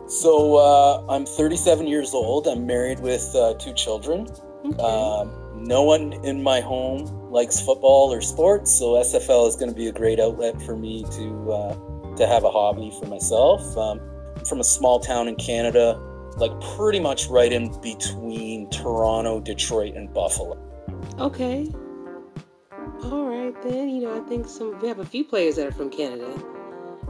So 0.08 0.56
uh, 0.56 1.04
I'm 1.08 1.26
37 1.26 1.86
years 1.86 2.14
old. 2.14 2.46
I'm 2.46 2.66
married 2.66 3.00
with 3.00 3.34
uh, 3.34 3.54
two 3.54 3.72
children. 3.74 4.28
Okay. 4.64 4.82
Um, 4.82 5.46
no 5.56 5.82
one 5.82 6.12
in 6.24 6.42
my 6.42 6.60
home 6.60 7.30
likes 7.30 7.60
football 7.60 8.12
or 8.12 8.20
sports, 8.20 8.70
so 8.70 8.94
SFL 8.94 9.48
is 9.48 9.56
going 9.56 9.70
to 9.70 9.74
be 9.74 9.88
a 9.88 9.92
great 9.92 10.20
outlet 10.20 10.60
for 10.62 10.76
me 10.76 11.04
to 11.12 11.52
uh, 11.52 12.16
to 12.16 12.26
have 12.26 12.44
a 12.44 12.50
hobby 12.50 12.92
for 13.00 13.06
myself. 13.06 13.76
Um, 13.76 14.00
I'm 14.36 14.44
from 14.44 14.60
a 14.60 14.64
small 14.64 15.00
town 15.00 15.28
in 15.28 15.36
Canada, 15.36 15.98
like 16.36 16.52
pretty 16.76 17.00
much 17.00 17.26
right 17.28 17.52
in 17.52 17.78
between 17.80 18.70
Toronto, 18.70 19.40
Detroit, 19.40 19.94
and 19.94 20.12
Buffalo. 20.12 20.56
Okay, 21.18 21.70
all 23.04 23.26
right, 23.26 23.54
then. 23.62 23.88
You 23.88 24.02
know, 24.02 24.16
I 24.16 24.28
think 24.28 24.48
some 24.48 24.78
we 24.80 24.88
have 24.88 24.98
a 24.98 25.04
few 25.04 25.24
players 25.24 25.56
that 25.56 25.66
are 25.66 25.72
from 25.72 25.90
Canada. 25.90 26.32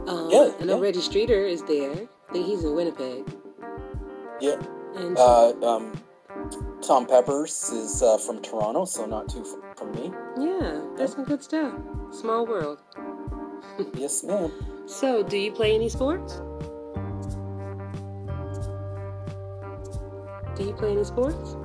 Um, 0.07 0.29
yeah, 0.29 0.51
I 0.59 0.63
know 0.63 0.77
yeah. 0.77 0.83
Reggie 0.83 1.01
Streeter 1.01 1.45
is 1.45 1.63
there. 1.63 1.91
I 2.29 2.33
think 2.33 2.45
he's 2.45 2.63
in 2.63 2.75
Winnipeg. 2.75 3.25
Yeah. 4.39 4.61
And 4.95 5.17
uh, 5.17 5.49
um, 5.61 5.93
Tom 6.81 7.05
Peppers 7.05 7.69
is 7.69 8.01
uh, 8.01 8.17
from 8.17 8.41
Toronto, 8.41 8.85
so 8.85 9.05
not 9.05 9.29
too 9.29 9.43
far 9.43 9.75
from 9.75 9.91
me. 9.93 10.11
Yeah, 10.39 10.81
that's 10.97 11.11
yeah. 11.11 11.15
some 11.15 11.25
good 11.25 11.43
stuff. 11.43 11.73
Small 12.11 12.45
world. 12.45 12.81
yes, 13.93 14.23
ma'am. 14.23 14.51
So, 14.85 15.23
do 15.23 15.37
you 15.37 15.51
play 15.51 15.75
any 15.75 15.89
sports? 15.89 16.41
Do 20.55 20.63
you 20.63 20.73
play 20.73 20.91
any 20.93 21.03
sports? 21.03 21.55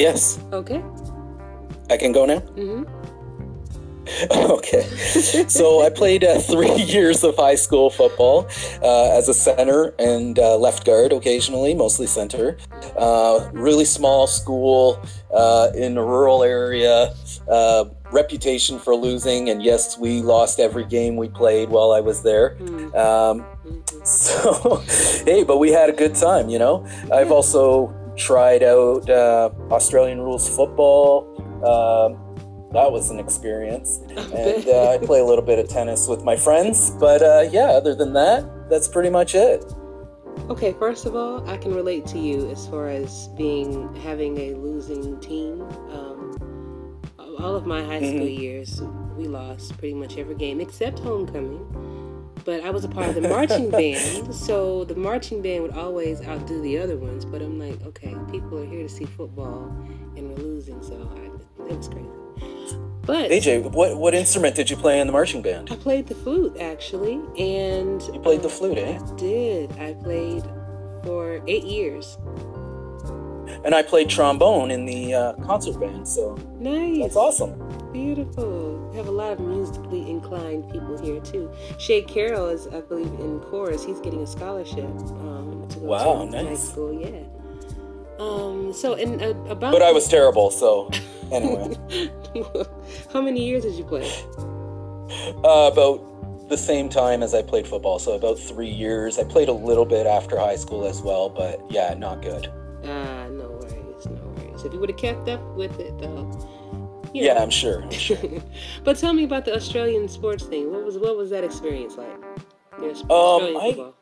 Yes. 0.00 0.38
Okay. 0.50 0.82
I 1.90 1.96
can 1.98 2.12
go 2.12 2.24
now? 2.24 2.40
Mm-hmm. 2.56 2.84
okay. 4.30 4.82
so 5.46 5.82
I 5.82 5.90
played 5.90 6.24
uh, 6.24 6.38
three 6.40 6.74
years 6.94 7.22
of 7.22 7.36
high 7.36 7.54
school 7.54 7.90
football 7.90 8.48
uh, 8.82 9.16
as 9.16 9.28
a 9.28 9.34
center 9.34 9.94
and 9.98 10.38
uh, 10.38 10.56
left 10.56 10.86
guard 10.86 11.12
occasionally, 11.12 11.74
mostly 11.74 12.06
center. 12.06 12.56
Uh, 12.96 13.50
really 13.52 13.84
small 13.84 14.26
school 14.26 14.98
uh, 15.34 15.70
in 15.74 15.98
a 15.98 16.04
rural 16.04 16.42
area. 16.42 17.14
Uh, 17.46 17.84
reputation 18.12 18.78
for 18.78 18.94
losing, 18.94 19.50
and 19.50 19.62
yes, 19.62 19.96
we 19.98 20.20
lost 20.20 20.58
every 20.58 20.84
game 20.84 21.16
we 21.16 21.28
played 21.28 21.68
while 21.68 21.92
I 21.92 22.00
was 22.00 22.22
there. 22.22 22.56
Mm. 22.58 22.94
Um, 22.96 23.44
so, 24.04 24.82
hey, 25.24 25.44
but 25.44 25.58
we 25.58 25.70
had 25.70 25.90
a 25.90 25.92
good 25.92 26.14
time, 26.14 26.48
you 26.48 26.58
know. 26.58 26.86
I've 27.12 27.30
also 27.30 27.94
tried 28.20 28.62
out 28.62 29.08
uh, 29.08 29.50
Australian 29.70 30.20
rules 30.20 30.48
football. 30.54 31.26
Um, 31.64 32.18
that 32.72 32.92
was 32.92 33.10
an 33.10 33.18
experience. 33.18 34.00
And 34.10 34.68
uh, 34.68 34.90
I 34.90 34.98
play 34.98 35.20
a 35.20 35.24
little 35.24 35.44
bit 35.44 35.58
of 35.58 35.68
tennis 35.68 36.06
with 36.06 36.22
my 36.22 36.36
friends. 36.36 36.90
But 36.90 37.22
uh, 37.22 37.48
yeah, 37.50 37.70
other 37.70 37.94
than 37.94 38.12
that, 38.12 38.68
that's 38.70 38.86
pretty 38.86 39.10
much 39.10 39.34
it. 39.34 39.64
Okay, 40.48 40.72
first 40.72 41.06
of 41.06 41.16
all, 41.16 41.48
I 41.48 41.56
can 41.56 41.74
relate 41.74 42.06
to 42.06 42.18
you 42.18 42.48
as 42.50 42.66
far 42.68 42.88
as 42.88 43.28
being 43.36 43.92
having 43.96 44.38
a 44.38 44.54
losing 44.54 45.18
team. 45.20 45.62
Um, 45.90 47.00
all 47.40 47.56
of 47.56 47.66
my 47.66 47.82
high 47.82 47.98
school 47.98 48.20
mm-hmm. 48.20 48.42
years, 48.42 48.82
we 49.16 49.26
lost 49.26 49.76
pretty 49.78 49.94
much 49.94 50.18
every 50.18 50.34
game 50.34 50.60
except 50.60 50.98
homecoming 50.98 51.64
but 52.50 52.64
I 52.64 52.70
was 52.70 52.84
a 52.84 52.88
part 52.88 53.08
of 53.08 53.14
the 53.14 53.20
marching 53.20 53.70
band, 53.78 54.34
so 54.34 54.82
the 54.82 54.96
marching 54.96 55.40
band 55.40 55.62
would 55.62 55.74
always 55.74 56.20
outdo 56.26 56.60
the 56.60 56.78
other 56.78 56.96
ones. 56.96 57.24
But 57.24 57.42
I'm 57.42 57.60
like, 57.60 57.80
okay, 57.86 58.16
people 58.28 58.58
are 58.58 58.66
here 58.66 58.82
to 58.82 58.88
see 58.88 59.04
football, 59.04 59.66
and 60.16 60.28
we're 60.30 60.42
losing, 60.42 60.82
so 60.82 60.96
I, 61.14 61.70
it 61.70 61.76
was 61.76 61.88
crazy. 61.88 62.08
But 63.02 63.30
AJ, 63.30 63.70
what 63.70 63.96
what 63.96 64.14
instrument 64.14 64.56
did 64.56 64.68
you 64.68 64.76
play 64.76 64.98
in 64.98 65.06
the 65.06 65.12
marching 65.12 65.42
band? 65.42 65.70
I 65.70 65.76
played 65.76 66.08
the 66.08 66.16
flute 66.16 66.56
actually, 66.58 67.20
and 67.38 68.02
you 68.02 68.18
played 68.18 68.42
the 68.42 68.48
flute, 68.48 68.78
eh? 68.78 68.98
I 68.98 69.14
did. 69.14 69.70
I 69.78 69.92
played 69.94 70.42
for 71.04 71.40
eight 71.46 71.64
years. 71.64 72.18
And 73.64 73.76
I 73.76 73.82
played 73.82 74.08
trombone 74.08 74.72
in 74.72 74.86
the 74.86 75.14
uh, 75.14 75.32
concert 75.44 75.78
band, 75.78 76.08
so 76.08 76.34
Nice. 76.58 77.02
that's 77.02 77.16
awesome. 77.16 77.52
Beautiful. 77.92 78.79
We 79.00 79.06
have 79.06 79.14
a 79.14 79.16
lot 79.16 79.32
of 79.32 79.40
musically 79.40 80.10
inclined 80.10 80.70
people 80.70 80.98
here 81.02 81.20
too. 81.22 81.50
Shay 81.78 82.02
Carroll 82.02 82.48
is, 82.48 82.66
I 82.66 82.82
believe, 82.82 83.06
in 83.18 83.40
chorus. 83.40 83.82
He's 83.82 83.98
getting 83.98 84.20
a 84.20 84.26
scholarship 84.26 84.84
um, 84.84 85.64
to 85.70 85.78
go 85.78 85.86
Wow, 85.86 86.26
to 86.26 86.36
high 86.36 86.54
school. 86.54 86.92
Yeah. 86.92 87.22
Um. 88.18 88.74
So, 88.74 88.92
and 88.92 89.22
uh, 89.22 89.28
about. 89.50 89.72
But 89.72 89.80
I 89.80 89.90
was 89.90 90.06
terrible, 90.06 90.50
so 90.50 90.90
anyway. 91.32 91.78
How 93.10 93.22
many 93.22 93.42
years 93.42 93.62
did 93.62 93.76
you 93.76 93.84
play? 93.84 94.06
Uh, 95.42 95.70
about 95.72 96.48
the 96.50 96.58
same 96.58 96.90
time 96.90 97.22
as 97.22 97.32
I 97.32 97.40
played 97.40 97.66
football, 97.66 97.98
so 97.98 98.12
about 98.12 98.38
three 98.38 98.68
years. 98.68 99.18
I 99.18 99.24
played 99.24 99.48
a 99.48 99.54
little 99.54 99.86
bit 99.86 100.06
after 100.06 100.38
high 100.38 100.56
school 100.56 100.84
as 100.84 101.00
well, 101.00 101.30
but 101.30 101.58
yeah, 101.70 101.94
not 101.94 102.20
good. 102.20 102.52
Ah, 102.84 103.28
no 103.28 103.48
worries, 103.48 104.06
no 104.06 104.34
worries. 104.36 104.62
If 104.62 104.74
you 104.74 104.78
would 104.78 104.90
have 104.90 104.98
kept 104.98 105.26
up 105.30 105.42
with 105.56 105.80
it, 105.80 105.98
though. 105.98 106.30
You 107.14 107.24
Yeah. 107.24 107.42
I'm 107.42 107.50
sure. 107.50 107.82
I'm 107.82 107.90
sure. 107.90 108.18
but 108.84 108.96
tell 108.98 109.12
me 109.12 109.24
about 109.24 109.44
the 109.44 109.54
Australian 109.54 110.08
sports 110.08 110.44
thing. 110.44 110.70
What 110.70 110.84
was 110.84 110.98
what 110.98 111.16
was 111.16 111.30
that 111.30 111.44
experience 111.44 111.96
like? 111.96 112.08
Um, 112.78 112.84
Australian 112.84 113.56
I- 113.56 113.68
football. 113.74 113.94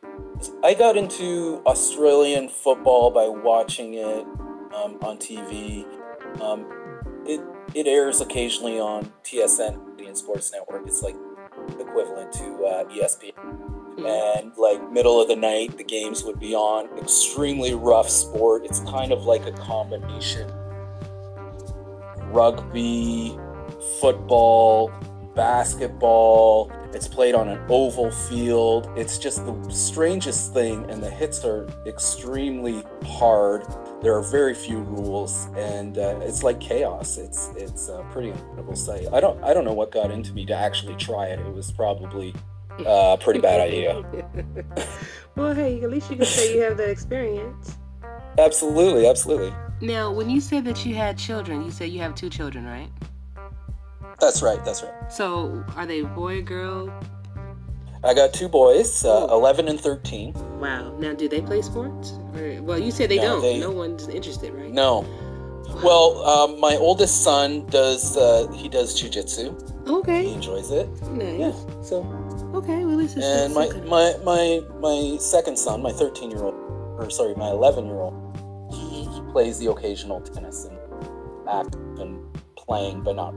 I 0.62 0.72
got 0.74 0.96
into 0.96 1.60
Australian 1.66 2.48
football 2.48 3.10
by 3.10 3.26
watching 3.26 3.94
it 3.94 4.24
um, 4.72 4.96
on 5.02 5.16
TV. 5.18 5.84
Um, 6.40 6.64
it 7.26 7.40
it 7.74 7.86
airs 7.88 8.20
occasionally 8.20 8.78
on 8.78 9.12
TSN, 9.24 9.74
Canadian 9.96 10.14
Sports 10.14 10.52
Network. 10.52 10.86
It's 10.86 11.02
like 11.02 11.16
equivalent 11.80 12.32
to 12.34 12.64
uh, 12.64 12.84
ESPN. 12.84 13.32
Mhm. 13.98 14.38
And 14.38 14.52
like 14.56 14.92
middle 14.92 15.20
of 15.20 15.26
the 15.26 15.34
night, 15.34 15.76
the 15.76 15.82
games 15.82 16.22
would 16.22 16.38
be 16.38 16.54
on. 16.54 16.86
Extremely 16.98 17.74
rough 17.74 18.08
sport. 18.08 18.64
It's 18.64 18.78
kind 18.80 19.10
of 19.10 19.24
like 19.24 19.44
a 19.44 19.52
combination 19.52 20.48
rugby, 22.32 23.38
football, 24.00 24.90
basketball. 25.38 26.72
It's 26.92 27.06
played 27.06 27.34
on 27.34 27.48
an 27.48 27.60
oval 27.68 28.10
field. 28.10 28.90
It's 28.96 29.18
just 29.18 29.46
the 29.46 29.70
strangest 29.70 30.52
thing, 30.52 30.84
and 30.90 31.02
the 31.02 31.10
hits 31.10 31.44
are 31.44 31.68
extremely 31.86 32.82
hard. 33.04 33.64
There 34.02 34.14
are 34.16 34.22
very 34.22 34.54
few 34.54 34.78
rules, 34.78 35.46
and 35.56 35.96
uh, 35.96 36.18
it's 36.22 36.42
like 36.42 36.60
chaos. 36.60 37.18
It's 37.18 37.50
it's 37.56 37.88
a 37.88 38.04
pretty 38.10 38.30
incredible 38.30 38.74
sight. 38.74 39.06
I 39.12 39.20
don't 39.20 39.42
I 39.44 39.54
don't 39.54 39.64
know 39.64 39.74
what 39.74 39.92
got 39.92 40.10
into 40.10 40.32
me 40.32 40.44
to 40.46 40.54
actually 40.54 40.96
try 40.96 41.26
it. 41.26 41.38
It 41.38 41.52
was 41.52 41.70
probably 41.70 42.34
uh, 42.80 43.16
a 43.18 43.22
pretty 43.22 43.40
bad 43.40 43.60
idea. 43.60 44.02
well, 45.36 45.54
hey, 45.54 45.80
at 45.82 45.90
least 45.90 46.10
you 46.10 46.16
can 46.16 46.26
say 46.26 46.54
you 46.54 46.62
have 46.62 46.76
that 46.78 46.90
experience. 46.90 47.76
Absolutely, 48.38 49.06
absolutely. 49.06 49.52
Now, 49.80 50.10
when 50.12 50.28
you 50.28 50.40
said 50.40 50.64
that 50.64 50.84
you 50.84 50.94
had 50.94 51.16
children, 51.16 51.64
you 51.64 51.70
said 51.70 51.90
you 51.90 52.00
have 52.00 52.14
two 52.14 52.28
children, 52.30 52.64
right? 52.66 52.88
That's 54.20 54.42
right. 54.42 54.62
That's 54.64 54.82
right. 54.82 55.12
So, 55.12 55.64
are 55.76 55.86
they 55.86 56.02
boy, 56.02 56.42
girl? 56.42 56.92
I 58.02 58.14
got 58.14 58.32
two 58.32 58.48
boys, 58.48 59.04
uh. 59.04 59.28
11 59.30 59.68
and 59.68 59.80
13. 59.80 60.32
Wow. 60.60 60.96
Now, 60.98 61.14
do 61.14 61.28
they 61.28 61.40
play 61.40 61.62
sports? 61.62 62.12
Or, 62.34 62.62
well, 62.62 62.78
you 62.78 62.90
said 62.90 63.10
they 63.10 63.16
No, 63.18 63.22
don't. 63.34 63.42
they- 63.42 63.58
no 63.58 63.70
one's 63.70 64.08
interested, 64.08 64.52
right? 64.54 64.70
No. 64.72 65.04
Well, 65.82 66.24
um, 66.24 66.58
my 66.60 66.76
oldest 66.76 67.22
son 67.22 67.66
does. 67.66 68.16
Uh, 68.16 68.50
he 68.52 68.68
does 68.68 69.00
jujitsu. 69.00 69.54
Okay. 69.86 70.24
He 70.24 70.32
enjoys 70.32 70.70
it. 70.70 70.88
Nice. 71.12 71.38
Yeah. 71.38 71.82
So, 71.82 72.06
Okay. 72.54 72.84
Well, 72.86 72.96
this 72.96 73.14
is 73.16 73.22
and 73.24 73.54
my 73.54 73.66
some 73.66 73.72
kind 73.72 73.84
of- 73.84 73.90
my 73.90 74.14
my 74.24 74.60
my 74.80 75.16
second 75.18 75.58
son, 75.58 75.82
my 75.82 75.92
13 75.92 76.30
year 76.30 76.42
old, 76.42 76.54
or 76.98 77.10
sorry, 77.10 77.34
my 77.36 77.50
11 77.50 77.84
year 77.86 77.96
old, 78.00 78.14
plays 79.38 79.60
the 79.60 79.70
occasional 79.70 80.20
tennis 80.20 80.64
and 80.64 80.76
act 81.48 81.76
and 82.00 82.18
playing, 82.56 83.04
but 83.04 83.14
not 83.14 83.32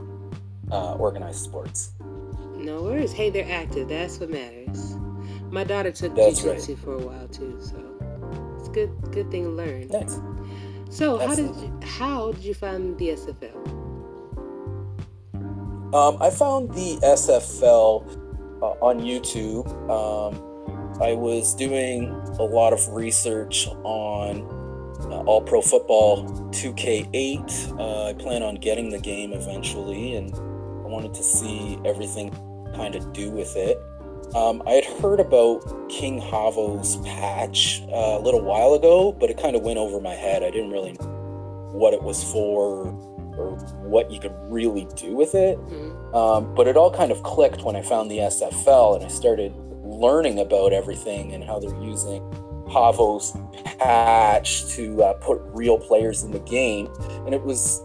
uh, 0.72 0.94
organized 0.94 1.44
sports. 1.44 1.92
No 2.56 2.82
worries. 2.82 3.12
Hey, 3.12 3.30
they're 3.30 3.48
active. 3.48 3.88
That's 3.88 4.18
what 4.18 4.28
matters. 4.28 4.96
My 5.52 5.62
daughter 5.62 5.92
took 5.92 6.16
That's 6.16 6.42
jiu-jitsu 6.42 6.74
for 6.74 6.94
a 6.94 6.98
while 6.98 7.28
too, 7.28 7.56
so 7.60 7.76
it's 8.58 8.66
a 8.66 8.72
good 8.72 8.90
good 9.12 9.30
thing 9.30 9.44
to 9.44 9.50
learn. 9.50 9.86
Nice. 9.90 10.18
So, 10.90 11.18
how 11.18 11.36
did 11.36 11.54
you, 11.54 11.80
how 11.84 12.32
did 12.32 12.42
you 12.42 12.54
find 12.54 12.98
the 12.98 13.10
SFL? 13.10 13.54
Um, 15.94 16.16
I 16.20 16.30
found 16.30 16.72
the 16.74 16.98
SFL 17.04 18.60
uh, 18.60 18.84
on 18.84 18.98
YouTube. 18.98 19.68
Um, 19.88 20.34
I 21.00 21.12
was 21.12 21.54
doing 21.54 22.10
a 22.40 22.42
lot 22.42 22.72
of 22.72 22.88
research 22.88 23.68
on 23.84 24.61
uh, 25.06 25.22
All 25.22 25.42
Pro 25.42 25.62
Football 25.62 26.24
2K8. 26.50 27.78
Uh, 27.78 28.08
I 28.08 28.12
plan 28.14 28.42
on 28.42 28.56
getting 28.56 28.90
the 28.90 28.98
game 29.00 29.32
eventually, 29.32 30.16
and 30.16 30.34
I 30.34 30.88
wanted 30.88 31.14
to 31.14 31.22
see 31.22 31.78
everything 31.84 32.30
kind 32.74 32.94
of 32.94 33.12
do 33.12 33.30
with 33.30 33.56
it. 33.56 33.78
Um, 34.34 34.62
I 34.66 34.72
had 34.72 34.84
heard 34.84 35.20
about 35.20 35.60
King 35.90 36.18
Havo's 36.18 36.96
patch 36.98 37.82
uh, 37.92 38.16
a 38.18 38.20
little 38.20 38.40
while 38.40 38.72
ago, 38.74 39.12
but 39.12 39.28
it 39.28 39.36
kind 39.36 39.54
of 39.54 39.62
went 39.62 39.78
over 39.78 40.00
my 40.00 40.14
head. 40.14 40.42
I 40.42 40.50
didn't 40.50 40.70
really 40.70 40.92
know 40.92 41.70
what 41.72 41.92
it 41.92 42.02
was 42.02 42.24
for 42.24 42.86
or 43.36 43.56
what 43.82 44.10
you 44.10 44.20
could 44.20 44.34
really 44.48 44.86
do 44.96 45.14
with 45.14 45.34
it. 45.34 45.58
Mhm. 45.58 46.14
Um, 46.14 46.54
but 46.54 46.66
it 46.66 46.76
all 46.76 46.90
kind 46.90 47.10
of 47.10 47.22
clicked 47.22 47.64
when 47.64 47.76
I 47.76 47.82
found 47.82 48.10
the 48.10 48.20
SFL 48.20 48.94
and 48.94 49.04
I 49.04 49.08
started 49.08 49.54
learning 49.84 50.38
about 50.38 50.72
everything 50.72 51.32
and 51.32 51.44
how 51.44 51.58
they're 51.58 51.82
using 51.82 52.22
Havo's 52.72 53.36
patch 53.78 54.66
to 54.74 55.02
uh, 55.02 55.12
put 55.14 55.40
real 55.46 55.78
players 55.78 56.22
in 56.22 56.30
the 56.30 56.40
game. 56.40 56.88
And 57.26 57.34
it 57.34 57.42
was, 57.42 57.80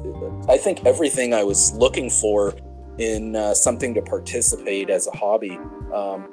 I 0.47 0.58
think, 0.58 0.86
everything 0.86 1.34
I 1.34 1.43
was 1.43 1.73
looking 1.73 2.10
for 2.10 2.54
in 2.97 3.36
uh, 3.36 3.54
something 3.54 3.93
to 3.93 4.02
participate 4.02 4.89
as 4.89 5.08
a 5.08 5.12
hobby. 5.12 5.60
Um, 5.93 6.28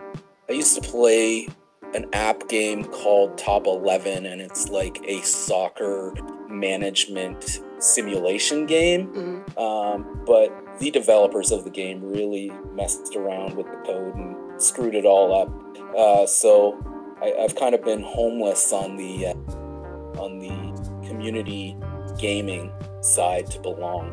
I 0.49 0.53
used 0.53 0.75
to 0.83 0.89
play 0.89 1.49
an 1.95 2.07
app 2.13 2.49
game 2.49 2.85
called 2.85 3.39
Top 3.39 3.67
11, 3.67 4.27
and 4.27 4.41
it's 4.41 4.69
like 4.69 5.01
a 5.07 5.21
soccer 5.23 6.13
management 6.49 7.61
simulation 7.79 8.67
game. 8.67 9.45
Mhm. 9.55 9.59
Um, 9.59 10.25
but 10.27 10.51
the 10.79 10.91
developers 10.91 11.53
of 11.53 11.65
the 11.65 11.71
game 11.71 12.03
really 12.03 12.51
messed 12.75 13.15
around 13.15 13.57
with 13.57 13.67
the 13.67 13.77
code 13.87 14.15
and 14.17 14.37
screwed 14.61 14.95
it 14.95 15.05
all 15.05 15.33
up. 15.35 15.51
Uh, 15.97 16.27
so 16.27 16.77
I, 17.25 17.43
I've 17.43 17.57
kind 17.57 17.75
of 17.75 17.83
been 17.83 18.03
homeless 18.03 18.71
on 18.71 18.97
the 18.97 19.29
uh, 19.29 20.21
on 20.21 20.39
the 20.39 21.09
community 21.09 21.75
gaming 22.19 22.71
side 23.01 23.51
to 23.53 23.61
belong. 23.61 24.13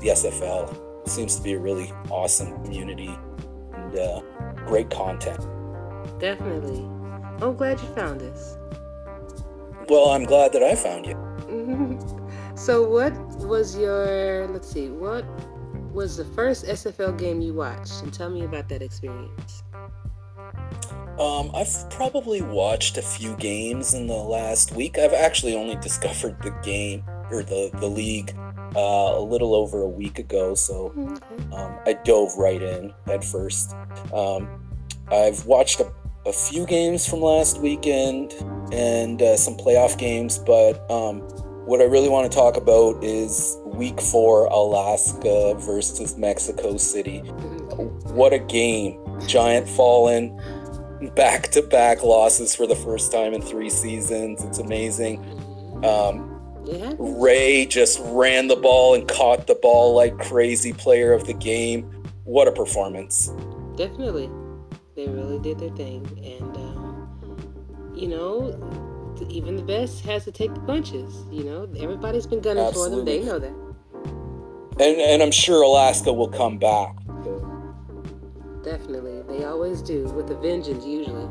The 0.00 0.08
SFL 0.08 1.08
seems 1.08 1.36
to 1.36 1.42
be 1.42 1.52
a 1.52 1.58
really 1.58 1.92
awesome 2.10 2.62
community 2.64 3.14
and 3.74 3.98
uh, 3.98 4.20
great 4.66 4.88
content. 4.88 5.46
Definitely. 6.18 6.80
I'm 7.42 7.54
glad 7.54 7.80
you 7.80 7.88
found 7.88 8.22
us. 8.22 8.56
Well, 9.90 10.10
I'm 10.10 10.24
glad 10.24 10.52
that 10.52 10.62
I 10.62 10.74
found 10.74 11.06
you. 11.06 11.16
So, 12.58 12.82
what 12.82 13.12
was 13.46 13.78
your? 13.78 14.48
Let's 14.48 14.68
see. 14.68 14.88
What 14.88 15.24
was 15.92 16.16
the 16.16 16.24
first 16.24 16.66
SFL 16.66 17.16
game 17.16 17.40
you 17.40 17.54
watched? 17.54 18.02
And 18.02 18.12
tell 18.12 18.28
me 18.28 18.44
about 18.44 18.68
that 18.70 18.82
experience. 18.82 19.62
Um, 21.18 21.50
I've 21.54 21.90
probably 21.90 22.42
watched 22.42 22.96
a 22.96 23.02
few 23.02 23.34
games 23.36 23.94
in 23.94 24.06
the 24.06 24.14
last 24.14 24.74
week. 24.74 24.98
I've 24.98 25.12
actually 25.12 25.54
only 25.56 25.76
discovered 25.80 26.40
the 26.42 26.50
game 26.62 27.04
or 27.30 27.42
the 27.42 27.70
the 27.80 27.86
league 27.88 28.34
uh, 28.76 29.14
a 29.16 29.20
little 29.20 29.54
over 29.54 29.82
a 29.82 29.88
week 29.88 30.18
ago, 30.18 30.54
so 30.54 30.92
um, 31.52 31.78
I 31.86 31.98
dove 32.04 32.30
right 32.38 32.60
in 32.62 32.92
at 33.06 33.24
first. 33.24 33.74
Um, 34.14 34.48
I've 35.10 35.44
watched 35.46 35.80
a, 35.80 35.90
a 36.26 36.32
few 36.32 36.66
games 36.66 37.08
from 37.08 37.20
last 37.20 37.60
weekend 37.60 38.32
and 38.72 39.20
uh, 39.22 39.36
some 39.36 39.56
playoff 39.56 39.98
games, 39.98 40.38
but 40.38 40.88
um, 40.90 41.20
what 41.66 41.80
I 41.80 41.84
really 41.84 42.08
want 42.10 42.30
to 42.30 42.36
talk 42.36 42.56
about 42.56 43.02
is 43.02 43.56
Week 43.64 44.00
Four, 44.00 44.46
Alaska 44.46 45.54
versus 45.58 46.16
Mexico 46.16 46.76
City 46.76 47.22
Mhm. 47.22 48.12
what 48.12 48.32
a 48.32 48.38
game. 48.38 48.98
Giant 49.26 49.68
fallen, 49.68 50.40
back 51.14 51.48
to 51.48 51.62
back 51.62 52.02
losses 52.02 52.54
for 52.54 52.66
the 52.66 52.76
first 52.76 53.12
time 53.12 53.34
in 53.34 53.42
three 53.42 53.70
seasons. 53.70 54.42
It's 54.44 54.58
amazing. 54.58 55.18
Um, 55.84 56.38
happened. 56.76 57.22
Ray 57.22 57.66
just 57.66 58.00
ran 58.04 58.48
the 58.48 58.56
ball 58.56 58.94
and 58.94 59.08
caught 59.08 59.46
the 59.46 59.54
ball 59.54 59.94
like 59.94 60.18
crazy 60.18 60.72
player 60.72 61.12
of 61.12 61.26
the 61.26 61.32
game. 61.32 61.84
What 62.24 62.48
a 62.48 62.52
performance. 62.52 63.28
Definitely. 63.76 64.28
They 64.96 65.06
really 65.06 65.38
did 65.38 65.58
their 65.58 65.70
thing. 65.70 66.04
And, 66.22 66.56
um, 66.56 67.94
you 67.94 68.08
know, 68.08 69.16
even 69.28 69.56
the 69.56 69.62
best 69.62 70.04
has 70.04 70.24
to 70.24 70.32
take 70.32 70.52
the 70.54 70.60
punches. 70.60 71.24
You 71.30 71.44
know, 71.44 71.72
everybody's 71.78 72.26
been 72.26 72.40
gunning 72.40 72.72
for 72.72 72.90
them. 72.90 73.04
They 73.04 73.22
know 73.24 73.38
that. 73.38 73.52
And, 74.80 75.00
and 75.00 75.22
I'm 75.22 75.30
sure 75.30 75.62
Alaska 75.62 76.12
will 76.12 76.28
come 76.28 76.58
back. 76.58 76.94
Definitely. 78.62 79.22
They 79.28 79.44
always 79.44 79.82
do, 79.82 80.04
with 80.08 80.30
a 80.30 80.36
vengeance, 80.36 80.84
usually. 80.84 81.28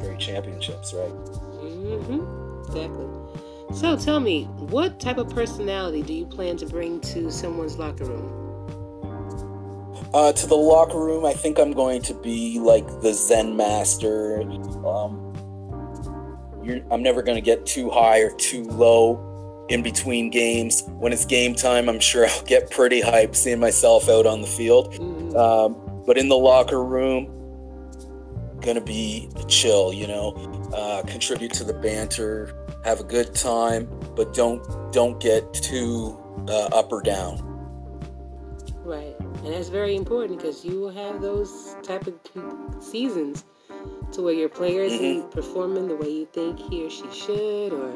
Great 0.00 0.18
championships, 0.18 0.92
right? 0.92 1.10
Mm-hmm. 1.10 2.58
Exactly. 2.66 3.76
So 3.76 3.96
tell 3.96 4.20
me, 4.20 4.44
what 4.70 4.98
type 4.98 5.18
of 5.18 5.28
personality 5.28 6.02
do 6.02 6.14
you 6.14 6.26
plan 6.26 6.56
to 6.58 6.66
bring 6.66 7.00
to 7.00 7.30
someone's 7.30 7.78
locker 7.78 8.04
room? 8.04 8.44
Uh, 10.14 10.32
to 10.32 10.46
the 10.46 10.56
locker 10.56 10.98
room, 10.98 11.26
I 11.26 11.34
think 11.34 11.58
I'm 11.58 11.72
going 11.72 12.00
to 12.02 12.14
be 12.14 12.58
like 12.58 12.86
the 13.02 13.12
Zen 13.12 13.56
master. 13.56 14.40
Um, 14.86 15.24
I'm 16.90 17.02
never 17.02 17.22
going 17.22 17.36
to 17.36 17.42
get 17.42 17.66
too 17.66 17.90
high 17.90 18.20
or 18.20 18.30
too 18.30 18.64
low 18.64 19.27
in 19.68 19.82
between 19.82 20.30
games. 20.30 20.82
When 20.98 21.12
it's 21.12 21.24
game 21.24 21.54
time, 21.54 21.88
I'm 21.88 22.00
sure 22.00 22.26
I'll 22.26 22.42
get 22.44 22.70
pretty 22.70 23.02
hyped 23.02 23.36
seeing 23.36 23.60
myself 23.60 24.08
out 24.08 24.26
on 24.26 24.40
the 24.40 24.46
field. 24.46 24.94
Um, 25.36 25.76
but 26.06 26.16
in 26.16 26.28
the 26.28 26.36
locker 26.36 26.82
room, 26.82 27.34
gonna 28.60 28.80
be 28.80 29.28
chill, 29.46 29.92
you 29.92 30.06
know, 30.06 30.32
uh, 30.74 31.02
contribute 31.02 31.52
to 31.54 31.64
the 31.64 31.74
banter, 31.74 32.54
have 32.84 33.00
a 33.00 33.04
good 33.04 33.34
time, 33.34 33.88
but 34.16 34.34
don't 34.34 34.62
don't 34.92 35.20
get 35.20 35.52
too 35.52 36.18
uh, 36.48 36.68
up 36.72 36.92
or 36.92 37.02
down. 37.02 37.44
Right, 38.84 39.14
and 39.20 39.52
that's 39.52 39.68
very 39.68 39.96
important 39.96 40.38
because 40.38 40.64
you 40.64 40.80
will 40.80 40.90
have 40.90 41.20
those 41.20 41.76
type 41.82 42.06
of 42.06 42.14
seasons 42.82 43.44
to 44.12 44.22
where 44.22 44.34
your 44.34 44.48
player 44.48 44.82
isn't 44.82 45.00
mm-hmm. 45.00 45.30
performing 45.30 45.88
the 45.88 45.96
way 45.96 46.10
you 46.10 46.26
think 46.32 46.58
he 46.58 46.86
or 46.86 46.90
she 46.90 47.10
should, 47.12 47.72
or 47.72 47.92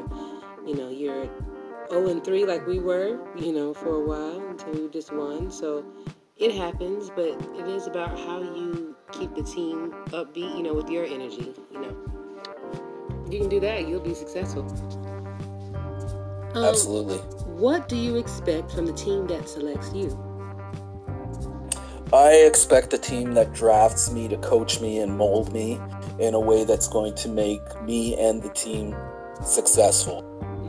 you 0.65 0.75
know 0.75 0.89
you're 0.89 1.27
0 1.93 2.07
and 2.07 2.23
3 2.23 2.45
like 2.45 2.65
we 2.65 2.79
were, 2.79 3.19
you 3.37 3.53
know, 3.53 3.73
for 3.73 3.95
a 3.95 3.99
while 3.99 4.41
until 4.49 4.73
we 4.73 4.89
just 4.89 5.13
won. 5.13 5.51
So 5.51 5.85
it 6.37 6.51
happens, 6.55 7.11
but 7.11 7.29
it 7.55 7.67
is 7.67 7.85
about 7.85 8.17
how 8.17 8.41
you 8.41 8.95
keep 9.11 9.35
the 9.35 9.43
team 9.43 9.93
upbeat, 10.07 10.57
you 10.57 10.63
know, 10.63 10.73
with 10.73 10.89
your 10.89 11.05
energy, 11.05 11.53
you 11.71 11.79
know. 11.79 11.95
You 13.29 13.39
can 13.39 13.49
do 13.49 13.59
that, 13.59 13.87
you'll 13.87 13.99
be 13.99 14.15
successful. 14.15 14.65
Um, 16.55 16.65
Absolutely. 16.65 17.17
What 17.17 17.87
do 17.87 17.95
you 17.95 18.15
expect 18.15 18.71
from 18.71 18.87
the 18.87 18.93
team 18.93 19.27
that 19.27 19.47
selects 19.47 19.93
you? 19.93 20.17
I 22.11 22.31
expect 22.33 22.89
the 22.89 22.97
team 22.97 23.33
that 23.33 23.53
drafts 23.53 24.11
me 24.11 24.27
to 24.27 24.37
coach 24.37 24.81
me 24.81 24.99
and 24.99 25.15
mold 25.15 25.53
me 25.53 25.79
in 26.19 26.33
a 26.33 26.39
way 26.39 26.63
that's 26.63 26.87
going 26.87 27.15
to 27.15 27.29
make 27.29 27.81
me 27.83 28.15
and 28.19 28.41
the 28.41 28.49
team 28.49 28.95
successful. 29.43 30.23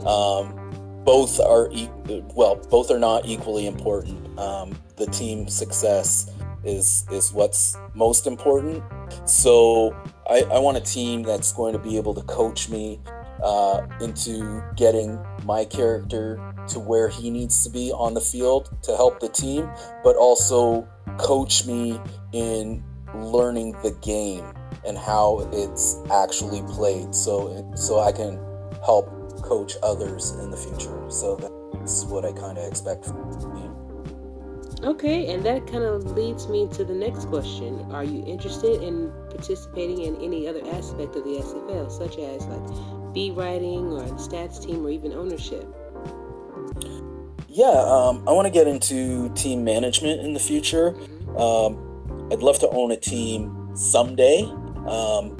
Um, 0.07 0.64
both 1.05 1.39
are 1.39 1.69
e- 1.71 1.89
well, 2.33 2.55
both 2.69 2.91
are 2.91 2.99
not 2.99 3.25
equally 3.25 3.67
important. 3.67 4.37
Um, 4.39 4.77
the 4.97 5.05
team 5.05 5.47
success 5.47 6.31
is 6.63 7.05
is 7.11 7.31
what's 7.31 7.77
most 7.93 8.27
important. 8.27 8.83
So 9.25 9.95
I, 10.29 10.41
I 10.51 10.59
want 10.59 10.77
a 10.77 10.81
team 10.81 11.23
that's 11.23 11.53
going 11.53 11.73
to 11.73 11.79
be 11.79 11.95
able 11.97 12.15
to 12.15 12.21
coach 12.23 12.69
me 12.69 12.99
uh, 13.43 13.85
into 14.01 14.63
getting 14.75 15.19
my 15.43 15.63
character 15.65 16.39
to 16.69 16.79
where 16.79 17.07
he 17.07 17.29
needs 17.29 17.63
to 17.63 17.69
be 17.69 17.91
on 17.91 18.15
the 18.15 18.21
field 18.21 18.75
to 18.83 18.95
help 18.95 19.19
the 19.19 19.29
team, 19.29 19.69
but 20.03 20.15
also 20.15 20.87
coach 21.17 21.65
me 21.67 21.99
in 22.33 22.83
learning 23.13 23.73
the 23.83 23.91
game 24.01 24.43
and 24.85 24.97
how 24.97 25.47
it's 25.53 25.97
actually 26.11 26.61
played 26.63 27.13
so 27.15 27.71
so 27.75 27.99
I 27.99 28.11
can 28.11 28.39
help 28.83 29.24
coach 29.45 29.73
others 29.83 30.31
in 30.31 30.49
the 30.51 30.57
future. 30.57 31.09
So 31.09 31.35
that's 31.73 32.05
what 32.05 32.25
I 32.25 32.31
kind 32.31 32.57
of 32.57 32.67
expect. 32.67 33.09
Okay, 34.83 35.33
and 35.33 35.43
that 35.45 35.65
kind 35.65 35.83
of 35.83 36.11
leads 36.11 36.47
me 36.47 36.67
to 36.73 36.83
the 36.83 36.93
next 36.93 37.25
question. 37.25 37.87
Are 37.91 38.03
you 38.03 38.23
interested 38.25 38.83
in 38.83 39.11
participating 39.29 40.01
in 40.03 40.15
any 40.21 40.47
other 40.47 40.61
aspect 40.71 41.15
of 41.15 41.23
the 41.23 41.39
SFL, 41.39 41.91
such 41.91 42.17
as 42.17 42.45
like 42.45 43.13
beat 43.13 43.31
writing 43.31 43.91
or 43.93 44.01
the 44.01 44.15
stats 44.15 44.63
team 44.63 44.85
or 44.85 44.89
even 44.89 45.13
ownership? 45.13 45.65
Yeah, 47.47 47.65
um, 47.65 48.27
I 48.27 48.33
want 48.33 48.47
to 48.47 48.51
get 48.51 48.67
into 48.67 49.29
team 49.33 49.63
management 49.63 50.19
in 50.21 50.33
the 50.33 50.39
future. 50.39 50.91
Mm-hmm. 50.91 51.37
Um, 51.37 52.29
I'd 52.31 52.43
love 52.43 52.59
to 52.59 52.69
own 52.69 52.91
a 52.91 52.97
team 52.97 53.69
someday, 53.75 54.43
um, 54.87 55.37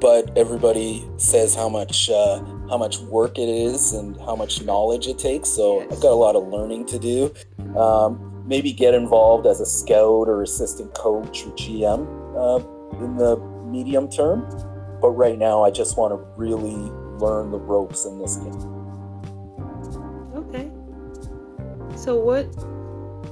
but 0.00 0.36
everybody 0.36 1.08
says 1.16 1.54
how 1.54 1.68
much 1.68 2.10
uh, 2.10 2.44
how 2.70 2.78
much 2.78 3.00
work 3.00 3.36
it 3.36 3.48
is 3.48 3.92
and 3.92 4.16
how 4.20 4.36
much 4.36 4.62
knowledge 4.62 5.08
it 5.08 5.18
takes. 5.18 5.50
So. 5.50 5.82
I've 5.82 6.00
got 6.00 6.12
a 6.12 6.14
lot 6.14 6.36
of 6.36 6.46
learning 6.48 6.86
to 6.86 6.98
do. 6.98 7.34
Um, 7.76 8.44
maybe 8.46 8.72
get 8.72 8.94
involved 8.94 9.46
as 9.46 9.60
a 9.60 9.66
scout 9.66 10.28
or 10.28 10.42
assistant 10.42 10.94
coach 10.94 11.44
or 11.46 11.50
GM 11.52 12.06
uh, 12.36 13.04
in 13.04 13.16
the 13.16 13.36
medium 13.66 14.08
term. 14.08 14.48
But 15.00 15.10
right 15.10 15.38
now, 15.38 15.64
I 15.64 15.70
just 15.70 15.98
want 15.98 16.12
to 16.12 16.18
really 16.36 16.76
learn 17.18 17.50
the 17.50 17.58
ropes 17.58 18.04
in 18.04 18.18
this 18.18 18.36
game. 18.36 18.54
Okay. 20.34 20.70
So, 21.96 22.16
what 22.16 22.46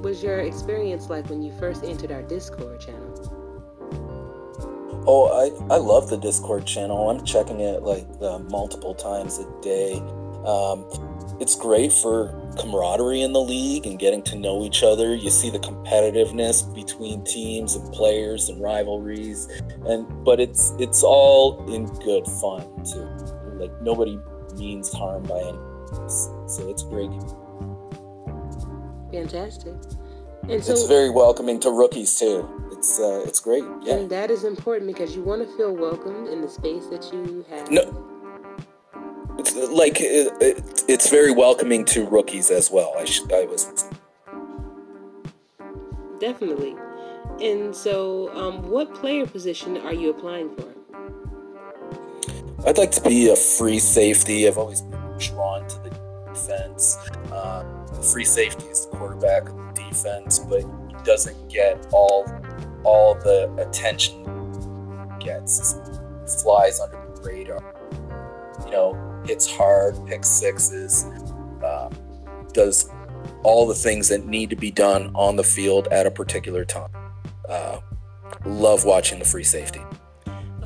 was 0.02 0.22
your 0.22 0.40
experience 0.40 1.10
like 1.10 1.28
when 1.28 1.42
you 1.42 1.52
first 1.58 1.84
entered 1.84 2.12
our 2.12 2.22
Discord 2.22 2.80
channel? 2.80 3.17
Oh, 5.10 5.24
I, 5.32 5.74
I 5.74 5.78
love 5.78 6.10
the 6.10 6.18
Discord 6.18 6.66
channel. 6.66 7.08
I'm 7.08 7.24
checking 7.24 7.60
it 7.60 7.82
like 7.82 8.06
uh, 8.20 8.40
multiple 8.40 8.94
times 8.94 9.38
a 9.38 9.62
day. 9.62 9.94
Um, 10.44 10.84
it's 11.40 11.54
great 11.54 11.94
for 11.94 12.28
camaraderie 12.58 13.22
in 13.22 13.32
the 13.32 13.40
league 13.40 13.86
and 13.86 13.98
getting 13.98 14.22
to 14.24 14.36
know 14.36 14.64
each 14.64 14.82
other. 14.82 15.14
You 15.14 15.30
see 15.30 15.48
the 15.48 15.60
competitiveness 15.60 16.74
between 16.74 17.24
teams 17.24 17.74
and 17.74 17.90
players 17.90 18.50
and 18.50 18.60
rivalries, 18.60 19.48
and 19.86 20.06
but 20.26 20.40
it's 20.40 20.74
it's 20.78 21.02
all 21.02 21.72
in 21.72 21.86
good 22.00 22.26
fun 22.26 22.60
too. 22.84 23.08
Like 23.54 23.72
nobody 23.80 24.20
means 24.58 24.92
harm 24.92 25.22
by 25.22 25.40
any 25.40 25.52
means, 25.52 26.28
so 26.48 26.68
it's 26.68 26.82
great. 26.82 27.08
Fantastic. 29.10 29.72
And 30.50 30.62
so, 30.62 30.72
it's 30.72 30.86
very 30.86 31.08
welcoming 31.08 31.60
to 31.60 31.70
rookies 31.70 32.14
too. 32.14 32.46
It's 32.78 33.00
uh, 33.00 33.24
it's 33.26 33.40
great. 33.40 33.64
Yeah. 33.82 33.96
And 33.96 34.10
that 34.10 34.30
is 34.30 34.44
important 34.44 34.86
because 34.86 35.16
you 35.16 35.22
want 35.22 35.42
to 35.42 35.56
feel 35.56 35.74
welcomed 35.74 36.28
in 36.28 36.40
the 36.40 36.48
space 36.48 36.86
that 36.86 37.12
you 37.12 37.44
have. 37.50 37.70
No. 37.72 38.04
It's 39.36 39.54
like 39.54 40.00
it, 40.00 40.32
it, 40.40 40.84
it's 40.88 41.10
very 41.10 41.32
welcoming 41.32 41.84
to 41.86 42.06
rookies 42.06 42.50
as 42.50 42.70
well. 42.70 42.94
I 42.96 43.04
should 43.04 43.32
I 43.32 43.46
was 43.46 43.84
definitely. 46.20 46.76
And 47.40 47.74
so, 47.74 48.34
um, 48.36 48.68
what 48.68 48.94
player 48.94 49.26
position 49.26 49.76
are 49.78 49.94
you 49.94 50.10
applying 50.10 50.54
for? 50.54 50.68
I'd 52.66 52.78
like 52.78 52.90
to 52.92 53.00
be 53.02 53.28
a 53.28 53.36
free 53.36 53.78
safety. 53.78 54.46
I've 54.46 54.58
always 54.58 54.82
been 54.82 55.00
drawn 55.18 55.66
to 55.68 55.78
the 55.78 55.90
defense. 56.32 56.96
Uh, 57.32 57.64
free 58.12 58.24
safety 58.24 58.66
is 58.66 58.86
the 58.86 58.96
quarterback 58.96 59.48
defense, 59.74 60.38
but 60.38 60.62
he 60.62 60.94
doesn't 61.04 61.48
get 61.48 61.86
all 61.92 62.24
all 62.84 63.14
the 63.14 63.52
attention 63.58 64.24
gets. 65.18 65.74
Flies 66.42 66.80
under 66.80 66.98
the 67.14 67.22
radar. 67.22 67.74
You 68.66 68.70
know, 68.70 69.22
hits 69.26 69.50
hard, 69.50 69.94
picks 70.06 70.28
sixes, 70.28 71.04
uh, 71.64 71.90
does 72.52 72.90
all 73.42 73.66
the 73.66 73.74
things 73.74 74.08
that 74.08 74.26
need 74.26 74.50
to 74.50 74.56
be 74.56 74.70
done 74.70 75.10
on 75.14 75.36
the 75.36 75.44
field 75.44 75.88
at 75.88 76.06
a 76.06 76.10
particular 76.10 76.64
time. 76.64 76.90
Uh, 77.48 77.80
love 78.44 78.84
watching 78.84 79.18
the 79.18 79.24
free 79.24 79.44
safety. 79.44 79.80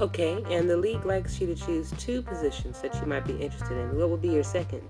Okay, 0.01 0.43
and 0.51 0.69
the 0.69 0.77
league 0.77 1.05
likes 1.05 1.41
you 1.41 1.47
to 1.47 1.55
choose 1.55 1.93
two 1.99 2.23
positions 2.23 2.81
that 2.83 2.95
you 2.97 3.07
might 3.07 3.25
be 3.25 3.35
interested 3.35 3.77
in. 3.77 3.97
What 3.97 4.11
would 4.11 4.23
be 4.23 4.31
your 4.31 4.43
second? 4.43 4.83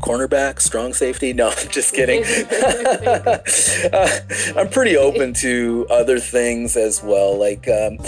Cornerback, 0.00 0.60
strong 0.60 0.92
safety. 0.92 1.32
No, 1.32 1.48
I'm 1.56 1.68
just 1.68 1.94
kidding. 1.94 2.24
uh, 3.92 4.20
I'm 4.56 4.68
pretty 4.68 4.96
open 4.96 5.34
to 5.34 5.86
other 5.90 6.18
things 6.18 6.76
as 6.76 7.02
well. 7.02 7.38
Like, 7.38 7.68
um, 7.68 7.98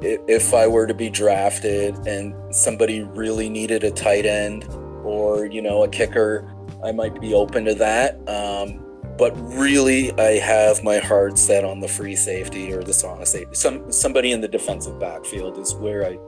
if 0.00 0.54
I 0.54 0.66
were 0.66 0.86
to 0.86 0.94
be 0.94 1.10
drafted 1.10 1.94
and 2.06 2.34
somebody 2.54 3.02
really 3.02 3.48
needed 3.48 3.84
a 3.84 3.90
tight 3.90 4.26
end 4.26 4.64
or, 5.02 5.46
you 5.46 5.60
know, 5.60 5.82
a 5.84 5.88
kicker, 5.88 6.48
I 6.84 6.92
might 6.92 7.20
be 7.20 7.34
open 7.34 7.64
to 7.64 7.74
that. 7.74 8.16
Um, 8.28 8.84
but 9.18 9.32
really, 9.58 10.12
I 10.12 10.38
have 10.38 10.84
my 10.84 10.98
heart 10.98 11.38
set 11.38 11.64
on 11.64 11.80
the 11.80 11.88
free 11.88 12.14
safety 12.14 12.72
or 12.72 12.84
the 12.84 12.92
strong 12.92 13.24
safety. 13.26 13.54
Some 13.54 13.90
somebody 13.90 14.30
in 14.30 14.40
the 14.40 14.46
defensive 14.46 15.00
backfield 15.00 15.58
is 15.58 15.74
where 15.74 16.06
I 16.06 16.18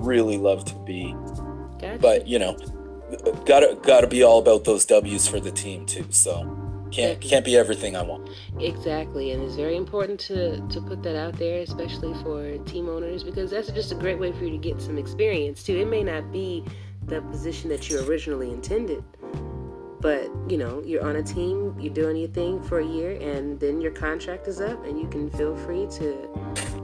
really 0.00 0.36
love 0.36 0.64
to 0.64 0.74
be. 0.80 1.14
Gotcha. 1.78 1.98
But 2.00 2.26
you 2.26 2.40
know, 2.40 2.56
gotta 3.44 3.78
gotta 3.82 4.06
be 4.06 4.22
all 4.22 4.38
about 4.38 4.64
those 4.64 4.84
W's 4.86 5.28
for 5.28 5.40
the 5.40 5.50
team 5.50 5.86
too. 5.86 6.06
So 6.10 6.60
can't 6.90 7.20
can't 7.20 7.44
be 7.44 7.56
everything 7.56 7.96
I 7.96 8.02
want. 8.02 8.28
Exactly, 8.58 9.32
and 9.32 9.42
it's 9.42 9.54
very 9.54 9.76
important 9.76 10.18
to 10.20 10.60
to 10.68 10.80
put 10.80 11.02
that 11.02 11.16
out 11.16 11.34
there, 11.38 11.60
especially 11.60 12.14
for 12.22 12.58
team 12.64 12.88
owners, 12.88 13.22
because 13.22 13.50
that's 13.50 13.70
just 13.70 13.92
a 13.92 13.94
great 13.94 14.18
way 14.18 14.32
for 14.32 14.44
you 14.44 14.50
to 14.50 14.58
get 14.58 14.80
some 14.80 14.98
experience 14.98 15.62
too. 15.62 15.76
It 15.76 15.88
may 15.88 16.02
not 16.02 16.32
be 16.32 16.64
the 17.06 17.22
position 17.22 17.68
that 17.70 17.88
you 17.88 18.04
originally 18.06 18.50
intended, 18.50 19.04
but 20.00 20.30
you 20.48 20.58
know 20.58 20.82
you're 20.84 21.04
on 21.04 21.16
a 21.16 21.22
team, 21.22 21.74
you're 21.78 21.94
doing 21.94 22.16
your 22.16 22.28
thing 22.28 22.62
for 22.62 22.80
a 22.80 22.86
year, 22.86 23.12
and 23.20 23.58
then 23.60 23.80
your 23.80 23.92
contract 23.92 24.48
is 24.48 24.60
up, 24.60 24.84
and 24.84 24.98
you 24.98 25.08
can 25.08 25.30
feel 25.30 25.56
free 25.56 25.86
to 25.92 26.28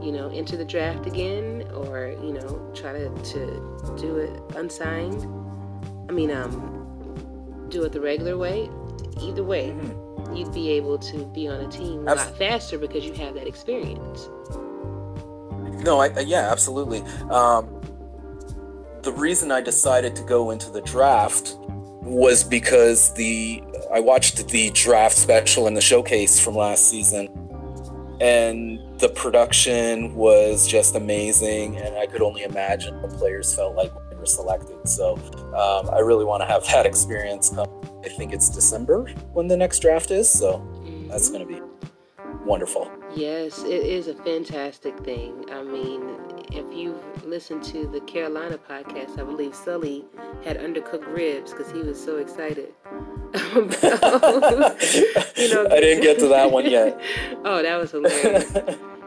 you 0.00 0.12
know 0.12 0.28
enter 0.28 0.56
the 0.56 0.64
draft 0.64 1.06
again 1.06 1.68
or 1.74 2.14
you 2.22 2.32
know 2.32 2.70
try 2.74 2.92
to, 2.92 3.08
to 3.22 3.96
do 3.98 4.18
it 4.18 4.40
unsigned. 4.56 5.45
I 6.08 6.12
mean, 6.12 6.30
um, 6.30 7.66
do 7.68 7.84
it 7.84 7.92
the 7.92 8.00
regular 8.00 8.36
way. 8.36 8.68
Either 9.20 9.42
way, 9.42 9.70
mm-hmm. 9.70 10.34
you'd 10.34 10.52
be 10.52 10.70
able 10.70 10.98
to 10.98 11.26
be 11.26 11.48
on 11.48 11.60
a 11.60 11.68
team 11.68 12.06
a 12.06 12.14
lot 12.14 12.38
faster 12.38 12.78
because 12.78 13.04
you 13.04 13.12
have 13.14 13.34
that 13.34 13.46
experience. 13.46 14.28
No, 15.84 16.00
I, 16.00 16.18
yeah, 16.20 16.50
absolutely. 16.50 17.02
Um, 17.30 17.80
the 19.02 19.12
reason 19.12 19.52
I 19.52 19.60
decided 19.60 20.16
to 20.16 20.22
go 20.22 20.50
into 20.50 20.70
the 20.70 20.80
draft 20.82 21.56
was 22.02 22.44
because 22.44 23.12
the 23.14 23.62
I 23.92 24.00
watched 24.00 24.48
the 24.48 24.70
draft 24.70 25.16
special 25.16 25.66
and 25.66 25.76
the 25.76 25.80
showcase 25.80 26.40
from 26.40 26.54
last 26.54 26.88
season, 26.88 27.28
and 28.20 28.80
the 28.98 29.08
production 29.08 30.14
was 30.14 30.66
just 30.66 30.94
amazing, 30.94 31.76
and 31.76 31.96
I 31.96 32.06
could 32.06 32.22
only 32.22 32.42
imagine 32.42 33.00
what 33.02 33.12
players 33.12 33.54
felt 33.54 33.74
like 33.74 33.92
selected. 34.26 34.88
So 34.88 35.14
um, 35.54 35.92
I 35.94 36.00
really 36.00 36.24
want 36.24 36.42
to 36.42 36.46
have 36.46 36.64
that 36.66 36.86
experience. 36.92 37.50
Come, 37.50 37.68
I 38.04 38.08
think 38.08 38.32
it's 38.32 38.48
December 38.48 39.06
when 39.32 39.48
the 39.48 39.56
next 39.56 39.80
draft 39.80 40.10
is, 40.10 40.30
so 40.30 40.58
mm-hmm. 40.58 41.08
that's 41.08 41.28
going 41.28 41.46
to 41.46 41.52
be 41.52 41.60
wonderful. 42.44 42.90
Yes, 43.14 43.62
it 43.62 43.82
is 43.84 44.08
a 44.08 44.14
fantastic 44.14 44.98
thing. 45.00 45.44
I 45.50 45.62
mean, 45.62 46.02
if 46.52 46.72
you've 46.72 47.24
listened 47.24 47.62
to 47.64 47.86
the 47.88 48.00
Carolina 48.00 48.58
podcast, 48.58 49.18
I 49.18 49.24
believe 49.24 49.54
Sully 49.54 50.04
had 50.44 50.58
undercooked 50.58 51.12
ribs 51.12 51.52
because 51.52 51.70
he 51.72 51.80
was 51.80 52.02
so 52.02 52.18
excited. 52.18 52.72
about, 53.34 53.72
you 55.36 55.52
know, 55.52 55.66
I 55.70 55.80
didn't 55.80 56.02
get 56.02 56.18
to 56.20 56.28
that 56.28 56.50
one 56.50 56.70
yet. 56.70 57.00
oh, 57.44 57.62
that 57.62 57.76
was 57.76 57.90
hilarious. 57.90 58.52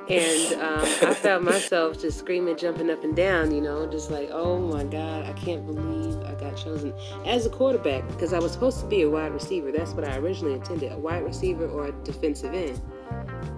And 0.10 0.54
um, 0.60 0.82
I 1.08 1.14
found 1.14 1.46
myself 1.46 2.02
just 2.02 2.18
screaming, 2.18 2.58
jumping 2.58 2.90
up 2.90 3.04
and 3.04 3.16
down, 3.16 3.52
you 3.54 3.62
know, 3.62 3.86
just 3.86 4.10
like, 4.10 4.30
oh 4.32 4.58
my 4.58 4.84
God, 4.84 5.26
I 5.26 5.34
can't 5.34 5.66
believe 5.68 6.18
I 6.24 6.34
got 6.34 6.58
chosen 6.58 6.94
as 7.26 7.46
a 7.46 7.50
quarterback 7.50 8.08
because 8.08 8.34
I 8.34 8.40
was 8.40 8.52
supposed 8.52 8.80
to 8.80 8.88
be 8.88 9.04
a 9.04 9.10
wide 9.10 9.34
receiver. 9.34 9.72
That's 9.72 9.92
what 9.92 10.06
I 10.06 10.18
originally 10.18 10.56
intended 10.56 10.92
a 10.92 10.98
wide 10.98 11.24
receiver 11.24 11.68
or 11.68 11.88
a 11.88 11.92
defensive 12.04 12.56
end. 12.56 12.82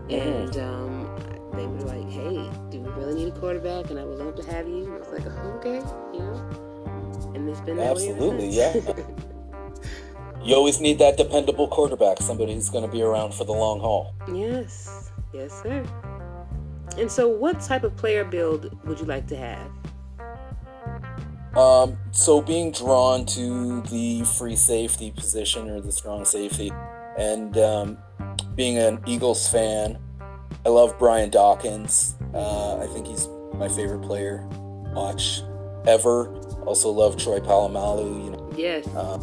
And 0.09 0.57
um, 0.57 1.15
they 1.53 1.65
were 1.65 1.85
like, 1.85 2.09
hey, 2.09 2.49
do 2.69 2.81
we 2.81 2.89
really 2.89 3.15
need 3.15 3.33
a 3.33 3.39
quarterback? 3.39 3.89
And 3.89 3.97
I 3.97 4.03
would 4.03 4.17
love 4.17 4.35
to 4.35 4.43
have 4.51 4.67
you. 4.67 4.93
I 4.93 4.99
was 4.99 5.07
like, 5.07 5.25
oh, 5.25 5.51
okay, 5.59 5.77
you 6.13 6.19
know. 6.19 7.31
And 7.33 7.47
it's 7.47 7.61
been 7.61 7.77
that 7.77 7.91
Absolutely, 7.91 8.49
yeah. 8.49 8.75
you 10.43 10.53
always 10.53 10.81
need 10.81 10.99
that 10.99 11.15
dependable 11.15 11.69
quarterback, 11.69 12.17
somebody 12.19 12.55
who's 12.55 12.69
going 12.69 12.85
to 12.85 12.91
be 12.91 13.01
around 13.01 13.33
for 13.33 13.45
the 13.45 13.53
long 13.53 13.79
haul. 13.79 14.13
Yes, 14.27 15.11
yes, 15.33 15.61
sir. 15.61 15.85
And 16.97 17.11
so, 17.11 17.27
what 17.27 17.59
type 17.61 17.83
of 17.83 17.95
player 17.95 18.23
build 18.23 18.77
would 18.85 18.99
you 18.99 19.05
like 19.05 19.27
to 19.27 19.37
have? 19.37 19.71
Um, 21.55 21.97
so 22.11 22.41
being 22.41 22.71
drawn 22.71 23.25
to 23.27 23.81
the 23.83 24.23
free 24.23 24.55
safety 24.55 25.11
position 25.11 25.69
or 25.69 25.81
the 25.81 25.91
strong 25.91 26.23
safety, 26.23 26.71
and 27.17 27.57
um, 27.57 27.97
being 28.55 28.77
an 28.77 29.01
Eagles 29.05 29.49
fan, 29.49 29.97
I 30.65 30.69
love 30.69 30.97
Brian 30.97 31.29
Dawkins. 31.29 32.15
Uh, 32.33 32.77
I 32.77 32.87
think 32.87 33.07
he's 33.07 33.27
my 33.53 33.67
favorite 33.67 34.01
player 34.01 34.47
watch 34.93 35.41
ever. 35.85 36.33
Also 36.65 36.89
love 36.89 37.17
Troy 37.17 37.39
Polamalu. 37.39 38.25
You 38.25 38.31
know. 38.31 38.53
Yes. 38.55 38.87
Uh, 38.95 39.17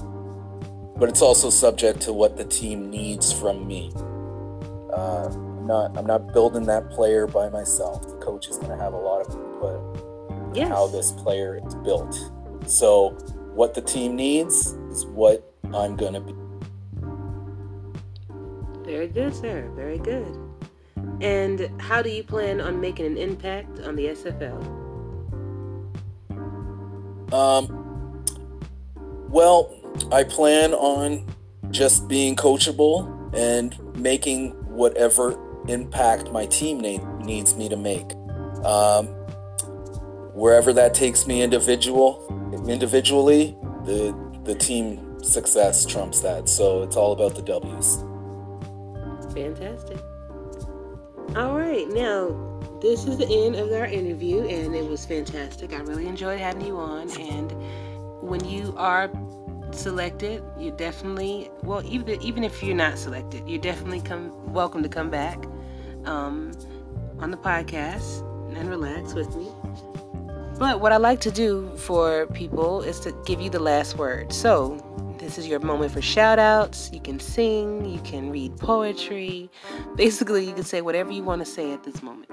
but 0.99 1.09
it's 1.09 1.23
also 1.23 1.49
subject 1.49 2.01
to 2.03 2.13
what 2.13 2.37
the 2.37 2.45
team 2.45 2.91
needs 2.91 3.33
from 3.33 3.67
me. 3.67 3.93
Uh, 4.93 5.29
not. 5.69 5.97
I'm 5.97 6.07
not 6.07 6.33
building 6.33 6.65
that 6.67 6.91
player 6.91 7.29
by 7.29 7.49
myself. 7.49 8.03
The 8.03 8.17
coach 8.17 8.49
is 8.49 8.57
going 8.57 8.77
to 8.77 8.83
have 8.83 8.95
a 8.95 8.99
lot 8.99 9.25
of 9.25 9.33
input 9.33 10.09
yes. 10.55 10.69
how 10.69 10.87
this 10.89 11.13
player 11.13 11.61
is 11.65 11.75
built. 11.77 12.33
So, 12.67 13.11
what 13.55 13.75
the 13.75 13.81
team 13.81 14.17
needs 14.17 14.73
is 14.91 15.07
what 15.07 15.55
I'm 15.73 15.97
going 15.97 16.15
to 16.15 16.21
be. 16.21 16.35
Very 18.85 19.09
good, 19.09 19.35
sir. 19.35 19.71
Very 19.75 19.99
good. 19.99 20.37
And 21.21 21.71
how 21.81 22.03
do 22.03 22.11
you 22.11 22.23
plan 22.23 22.61
on 22.61 22.81
making 22.81 23.07
an 23.07 23.17
impact 23.17 23.81
on 23.81 23.97
the 23.97 24.07
SFL? 24.07 24.63
Um, 27.33 28.25
well, 29.29 29.75
I 30.11 30.25
plan 30.25 30.73
on 30.75 31.27
just 31.71 32.09
being 32.09 32.35
coachable 32.37 33.15
and 33.35 33.77
making 33.97 34.53
whatever 34.73 35.37
impact 35.69 36.33
my 36.33 36.47
team 36.47 36.79
needs 36.79 37.57
me 37.57 37.69
to 37.69 37.77
make. 37.77 38.15
Um, 38.65 39.07
wherever 40.35 40.73
that 40.73 40.95
takes 40.95 41.27
me 41.27 41.43
individual 41.43 42.25
individually, 42.69 43.57
the 43.85 44.17
the 44.45 44.55
team 44.55 45.23
success 45.23 45.85
trumps 45.85 46.21
that. 46.21 46.49
So 46.49 46.83
it's 46.83 46.97
all 46.97 47.13
about 47.13 47.35
the 47.35 47.43
W's. 47.43 48.05
Fantastic. 49.35 49.99
All 51.37 51.59
right, 51.59 51.87
now 51.89 52.49
this 52.81 53.07
is 53.07 53.19
the 53.19 53.27
end 53.29 53.57
of 53.57 53.71
our 53.73 53.85
interview, 53.85 54.47
and 54.47 54.75
it 54.75 54.89
was 54.89 55.05
fantastic. 55.05 55.73
I 55.73 55.81
really 55.81 56.07
enjoyed 56.07 56.41
having 56.41 56.67
you 56.67 56.77
on. 56.79 57.11
And 57.21 57.53
when 58.23 58.45
you 58.45 58.75
are 58.77 59.11
selected, 59.73 60.43
you 60.59 60.71
definitely 60.71 61.51
well, 61.63 61.85
even 61.85 62.21
even 62.23 62.45
if 62.45 62.63
you're 62.63 62.77
not 62.77 62.99
selected, 62.99 63.47
you're 63.47 63.61
definitely 63.61 64.01
come 64.01 64.53
welcome 64.53 64.83
to 64.83 64.89
come 64.89 65.11
back 65.11 65.45
um, 66.09 66.53
on 67.21 67.31
the 67.31 67.37
podcast 67.37 68.25
and 68.57 68.69
relax 68.69 69.15
with 69.15 69.35
me. 69.37 69.49
But 70.59 70.81
what 70.81 70.91
I 70.91 70.97
like 70.97 71.21
to 71.21 71.31
do 71.31 71.71
for 71.77 72.27
people 72.29 72.83
is 72.83 72.99
to 73.01 73.13
give 73.25 73.41
you 73.41 73.51
the 73.51 73.61
last 73.61 73.97
word. 73.97 74.33
So 74.33 74.85
this 75.19 75.39
is 75.39 75.47
your 75.47 75.61
moment 75.61 75.93
for 75.93 76.03
shout 76.03 76.39
outs. 76.39 76.91
You 76.93 77.01
can 77.01 77.21
sing, 77.21 77.85
you 77.85 78.01
can 78.01 78.31
read 78.31 78.57
poetry. 78.57 79.51
Basically, 79.95 80.45
you 80.45 80.53
can 80.53 80.65
say 80.65 80.81
whatever 80.81 81.13
you 81.13 81.23
want 81.23 81.45
to 81.45 81.47
say 81.47 81.73
at 81.73 81.85
this 81.85 82.03
moment. 82.03 82.31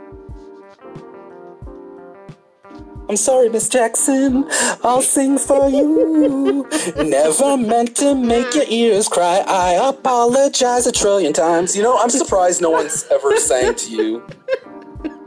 I'm 3.08 3.18
sorry, 3.18 3.50
Miss 3.50 3.70
Jackson. 3.70 4.46
I'll 4.84 5.02
sing 5.02 5.38
for 5.38 5.70
you. 5.70 6.68
Never 6.98 7.58
meant 7.58 7.96
to 7.98 8.15
make 8.15 8.56
your 8.56 8.65
ears 8.68 9.08
cry. 9.08 9.44
I 9.48 9.89
apologize 9.89 10.88
a 10.88 10.91
trillion 10.91 11.34
times. 11.34 11.76
You 11.76 11.84
know, 11.84 11.98
I'm 12.00 12.10
surprised 12.10 12.62
no 12.62 12.72
one's 12.72 13.06
ever 13.12 13.38
sang 13.38 13.76
to 13.76 13.91
you. 13.91 14.20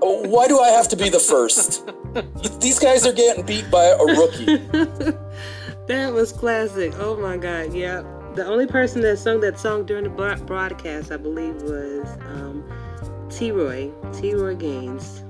Why 0.01 0.49
do 0.49 0.59
I 0.59 0.69
have 0.71 0.89
to 0.89 0.97
be 0.97 1.09
the 1.09 1.21
first? 1.21 1.89
These 2.61 2.79
guys 2.79 3.07
are 3.07 3.13
getting 3.13 3.45
beat 3.45 3.71
by 3.71 3.85
a 3.85 4.05
rookie. 4.05 5.15
That 5.89 6.13
was 6.13 6.33
classic. 6.33 6.93
Oh 6.99 7.17
my 7.17 7.39
God. 7.39 7.73
Yeah. 7.73 8.03
The 8.35 8.45
only 8.45 8.67
person 8.67 9.01
that 9.03 9.17
sung 9.17 9.41
that 9.41 9.59
song 9.59 9.87
during 9.87 10.05
the 10.05 10.11
broadcast, 10.47 11.11
I 11.11 11.17
believe, 11.17 11.63
was 11.63 12.07
um, 12.27 12.63
T 13.31 13.53
Roy, 13.53 13.91
T 14.13 14.35
Roy 14.35 14.55
Gaines. 14.55 15.25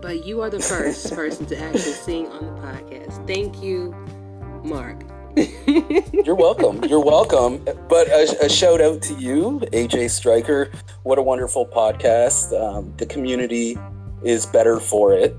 But 0.00 0.24
you 0.24 0.40
are 0.40 0.50
the 0.50 0.60
first 0.60 1.14
person 1.14 1.46
to 1.46 1.58
actually 1.58 1.92
sing 1.92 2.26
on 2.28 2.46
the 2.46 2.60
podcast. 2.62 3.26
Thank 3.26 3.62
you, 3.62 3.94
Mark. 4.64 5.02
You're 6.26 6.34
welcome. 6.34 6.82
You're 6.84 7.04
welcome. 7.04 7.64
But 7.88 8.08
a, 8.08 8.46
a, 8.46 8.48
shout 8.48 8.80
out 8.80 9.00
to 9.02 9.14
you, 9.14 9.60
AJ 9.72 10.10
Striker. 10.10 10.70
What 11.04 11.18
a 11.18 11.22
wonderful 11.22 11.66
podcast. 11.66 12.58
Um, 12.58 12.92
the 12.96 13.06
community 13.06 13.78
is 14.24 14.46
better 14.46 14.80
for 14.80 15.14
it 15.14 15.36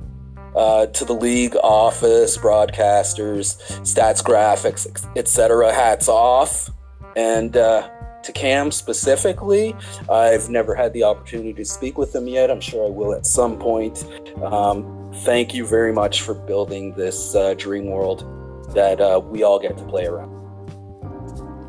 uh, 0.55 0.87
to 0.87 1.05
the 1.05 1.13
league 1.13 1.55
office, 1.63 2.37
broadcasters, 2.37 3.59
stats 3.81 4.23
graphics, 4.23 4.87
etc. 5.17 5.73
Hats 5.73 6.07
off. 6.07 6.69
And 7.15 7.57
uh, 7.57 7.89
to 8.23 8.31
Cam 8.31 8.71
specifically, 8.71 9.75
I've 10.09 10.49
never 10.49 10.75
had 10.75 10.93
the 10.93 11.03
opportunity 11.03 11.53
to 11.53 11.65
speak 11.65 11.97
with 11.97 12.15
him 12.15 12.27
yet. 12.27 12.49
I'm 12.51 12.61
sure 12.61 12.85
I 12.85 12.89
will 12.89 13.13
at 13.13 13.25
some 13.25 13.57
point. 13.57 14.05
Um, 14.43 15.11
thank 15.23 15.53
you 15.53 15.65
very 15.65 15.93
much 15.93 16.21
for 16.21 16.33
building 16.33 16.93
this 16.93 17.35
uh, 17.35 17.53
dream 17.55 17.87
world 17.87 18.25
that 18.73 19.01
uh, 19.01 19.19
we 19.23 19.43
all 19.43 19.59
get 19.59 19.77
to 19.77 19.83
play 19.85 20.05
around. 20.05 20.31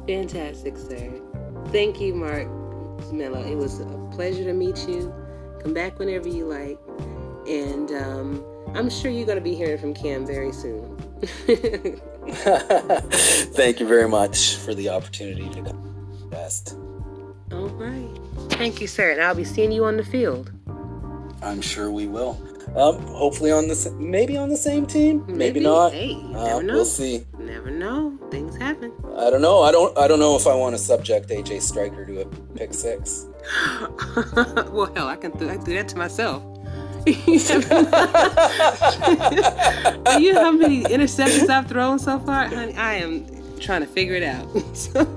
Fantastic, 0.07 0.76
sir. 0.76 1.20
Thank 1.66 2.00
you, 2.00 2.14
Mark 2.14 2.48
Mello. 3.12 3.42
It 3.44 3.57
was 3.57 3.80
a 3.80 4.09
pleasure 4.12 4.44
to 4.44 4.53
meet 4.53 4.88
you. 4.88 5.12
Come 5.62 5.74
back 5.74 5.98
whenever 5.98 6.28
you 6.28 6.46
like. 6.46 6.78
And 7.48 7.90
um, 7.92 8.44
I'm 8.74 8.90
sure 8.90 9.11
you're 9.11 9.26
going 9.26 9.38
to 9.38 9.44
be 9.44 9.55
hearing 9.55 9.78
from 9.78 9.94
Cam 9.94 10.26
very 10.26 10.53
soon. 10.53 10.96
Thank 13.53 13.80
you 13.80 13.86
very 13.86 14.09
much 14.09 14.57
for 14.57 14.74
the 14.74 14.88
opportunity 14.88 15.48
to 15.50 15.62
come. 15.62 15.91
Best. 16.53 16.76
All 17.50 17.68
right. 17.68 18.11
Thank 18.50 18.82
you, 18.82 18.86
sir. 18.86 19.12
And 19.12 19.22
I'll 19.22 19.34
be 19.34 19.44
seeing 19.44 19.72
you 19.72 19.86
on 19.86 19.96
the 19.96 20.05
field. 20.05 20.53
I'm 21.42 21.62
sure 21.62 21.90
we 21.90 22.07
will. 22.07 22.38
Um, 22.76 23.00
hopefully 23.07 23.50
on 23.50 23.68
the 23.68 23.94
maybe 23.98 24.36
on 24.36 24.50
the 24.50 24.57
same 24.57 24.86
team, 24.86 25.24
maybe, 25.26 25.38
maybe 25.38 25.61
not. 25.61 25.92
Hey, 25.92 26.14
uh, 26.34 26.61
We'll 26.62 26.84
see. 26.84 27.24
Never 27.38 27.70
know. 27.70 28.18
Things 28.30 28.55
happen. 28.57 28.92
I 29.16 29.30
don't 29.30 29.40
know. 29.40 29.62
I 29.62 29.72
don't. 29.72 29.96
I 29.96 30.07
don't 30.07 30.20
know 30.20 30.36
if 30.36 30.46
I 30.46 30.55
want 30.55 30.74
to 30.74 30.78
subject 30.78 31.30
AJ 31.30 31.62
Striker 31.62 32.05
to 32.05 32.20
a 32.20 32.26
pick 32.55 32.74
six. 32.74 33.26
well, 34.70 34.92
hell, 34.94 35.09
I 35.09 35.16
can. 35.16 35.32
Th- 35.32 35.50
I 35.50 35.57
do 35.57 35.72
that 35.74 35.88
to 35.88 35.96
myself. 35.96 36.42
you 37.07 37.16
know 40.32 40.44
how 40.44 40.53
many 40.53 40.84
interceptions 40.84 41.48
I've 41.48 41.66
thrown 41.66 41.98
so 41.98 42.20
far, 42.20 42.46
honey? 42.46 42.76
I 42.76 42.94
am 42.94 43.26
trying 43.62 43.80
to 43.80 43.86
figure 43.86 44.14
it 44.14 44.22
out. 44.22 44.46
but 44.92 45.08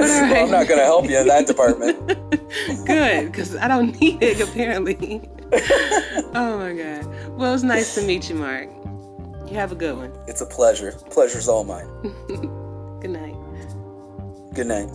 all 0.00 0.22
right. 0.22 0.32
Well, 0.32 0.44
I'm 0.44 0.50
not 0.50 0.66
going 0.66 0.80
to 0.80 0.84
help 0.84 1.08
you 1.08 1.18
in 1.18 1.28
that 1.28 1.46
department. 1.46 2.06
Good, 2.86 3.26
because 3.26 3.54
I 3.56 3.68
don't 3.68 3.98
need 4.00 4.22
it 4.22 4.40
apparently. 4.40 5.28
oh 6.34 6.58
my 6.58 6.72
god. 6.72 7.06
Well, 7.38 7.54
it's 7.54 7.62
nice 7.62 7.94
to 7.94 8.02
meet 8.02 8.28
you, 8.28 8.34
Mark. 8.36 8.68
You 9.46 9.54
have 9.54 9.70
a 9.70 9.76
good 9.76 9.96
one. 9.96 10.12
It's 10.26 10.40
a 10.40 10.46
pleasure. 10.46 10.92
Pleasure's 11.10 11.48
all 11.48 11.64
mine. 11.64 11.86
good 13.00 13.10
night. 13.10 13.36
Good 14.54 14.66
night. 14.66 14.90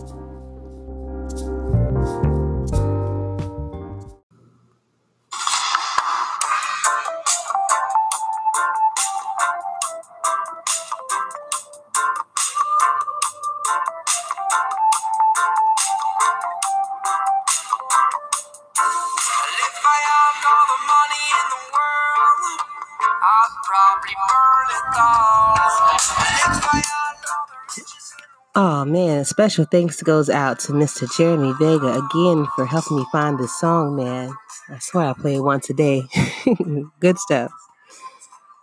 Oh 28.54 28.84
man, 28.84 29.20
a 29.20 29.24
special 29.24 29.64
thanks 29.64 30.02
goes 30.02 30.28
out 30.28 30.60
to 30.60 30.72
Mr. 30.72 31.08
Jeremy 31.16 31.54
Vega 31.58 31.94
again 31.94 32.46
for 32.54 32.66
helping 32.66 32.98
me 32.98 33.06
find 33.10 33.38
this 33.38 33.58
song, 33.58 33.96
man. 33.96 34.30
I 34.68 34.78
swear 34.78 35.06
I 35.06 35.14
play 35.14 35.36
it 35.36 35.40
once 35.40 35.70
a 35.70 35.72
day. 35.72 36.02
Good 37.00 37.18
stuff. 37.18 37.50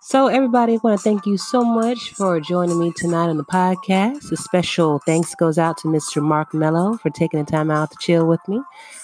So, 0.01 0.27
everybody, 0.27 0.73
I 0.73 0.79
want 0.83 0.99
to 0.99 1.03
thank 1.03 1.25
you 1.25 1.37
so 1.37 1.63
much 1.63 2.11
for 2.11 2.39
joining 2.39 2.79
me 2.79 2.93
tonight 2.95 3.29
on 3.29 3.37
the 3.37 3.43
podcast. 3.43 4.31
A 4.31 4.37
special 4.37 4.99
thanks 5.07 5.33
goes 5.33 5.57
out 5.57 5.77
to 5.79 5.87
Mr. 5.87 6.21
Mark 6.21 6.53
Mello 6.53 6.97
for 6.97 7.09
taking 7.09 7.43
the 7.43 7.45
time 7.51 7.71
out 7.71 7.89
to 7.89 7.97
chill 7.99 8.27
with 8.27 8.39
me. 8.47 8.61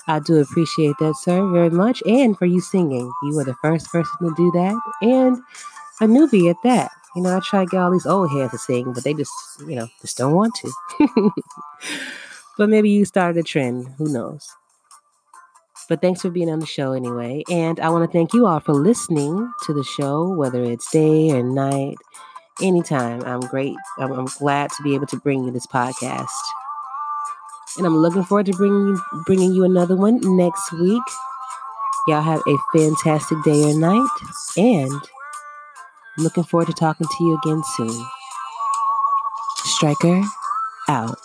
I 0.08 0.20
do 0.20 0.38
appreciate 0.38 0.96
that, 1.00 1.16
sir, 1.16 1.48
very 1.52 1.72
much. 1.72 2.04
And 2.06 2.38
for 2.38 2.46
you 2.46 2.62
singing. 2.62 3.12
You 3.24 3.36
were 3.36 3.44
the 3.44 3.56
first 3.56 3.92
person 3.92 4.16
to 4.20 4.34
do 4.36 4.52
that. 4.52 4.80
And 5.02 5.38
a 6.00 6.06
newbie 6.06 6.50
at 6.50 6.58
that. 6.64 6.92
You 7.16 7.22
know, 7.22 7.36
I 7.36 7.40
try 7.40 7.64
to 7.64 7.70
get 7.70 7.80
all 7.80 7.92
these 7.92 8.06
old 8.06 8.32
heads 8.32 8.52
to 8.52 8.58
sing, 8.58 8.92
but 8.94 9.04
they 9.04 9.14
just, 9.14 9.32
you 9.68 9.76
know, 9.76 9.88
just 10.02 10.18
don't 10.18 10.34
want 10.34 10.54
to. 10.56 11.32
but 12.58 12.70
maybe 12.70 12.90
you 12.90 13.06
started 13.06 13.40
a 13.40 13.44
trend. 13.44 13.88
Who 13.98 14.12
knows? 14.12 14.50
But 15.88 16.02
thanks 16.02 16.22
for 16.22 16.30
being 16.30 16.50
on 16.50 16.60
the 16.60 16.66
show 16.66 16.94
anyway. 16.94 17.44
And 17.50 17.80
I 17.80 17.90
want 17.90 18.10
to 18.10 18.18
thank 18.18 18.34
you 18.34 18.48
all 18.48 18.60
for 18.60 18.74
listening 18.74 19.52
to 19.64 19.74
the 19.74 19.84
show, 19.84 20.34
whether 20.34 20.64
it's 20.64 20.90
day 20.92 21.32
or 21.32 21.44
night, 21.44 21.98
anytime. 22.62 23.24
I'm 23.24 23.42
great. 23.42 23.76
I'm, 23.98 24.12
I'm 24.12 24.26
glad 24.40 24.72
to 24.72 24.84
be 24.84 24.96
able 24.96 25.08
to 25.08 25.18
bring 25.18 25.44
you 25.44 25.52
this 25.52 25.68
podcast. 25.68 26.28
And 27.78 27.86
I'm 27.86 27.98
looking 27.98 28.24
forward 28.24 28.48
to 28.48 28.54
bringing 28.54 28.88
you, 28.88 29.02
bringing 29.26 29.54
you 29.54 29.64
another 29.64 29.96
one 29.96 30.20
next 30.24 30.72
week. 30.74 31.04
Y'all 32.08 32.22
have 32.22 32.42
a 32.48 32.58
fantastic 32.78 33.42
day 33.44 33.64
or 33.64 33.78
night. 33.78 34.08
And 34.58 34.92
I'm 36.18 36.24
looking 36.24 36.44
forward 36.44 36.68
to 36.68 36.74
talking 36.74 37.08
to 37.08 37.24
you 37.24 37.38
again 37.44 37.62
soon. 37.76 38.06
Striker 39.66 40.24
out. 40.88 41.20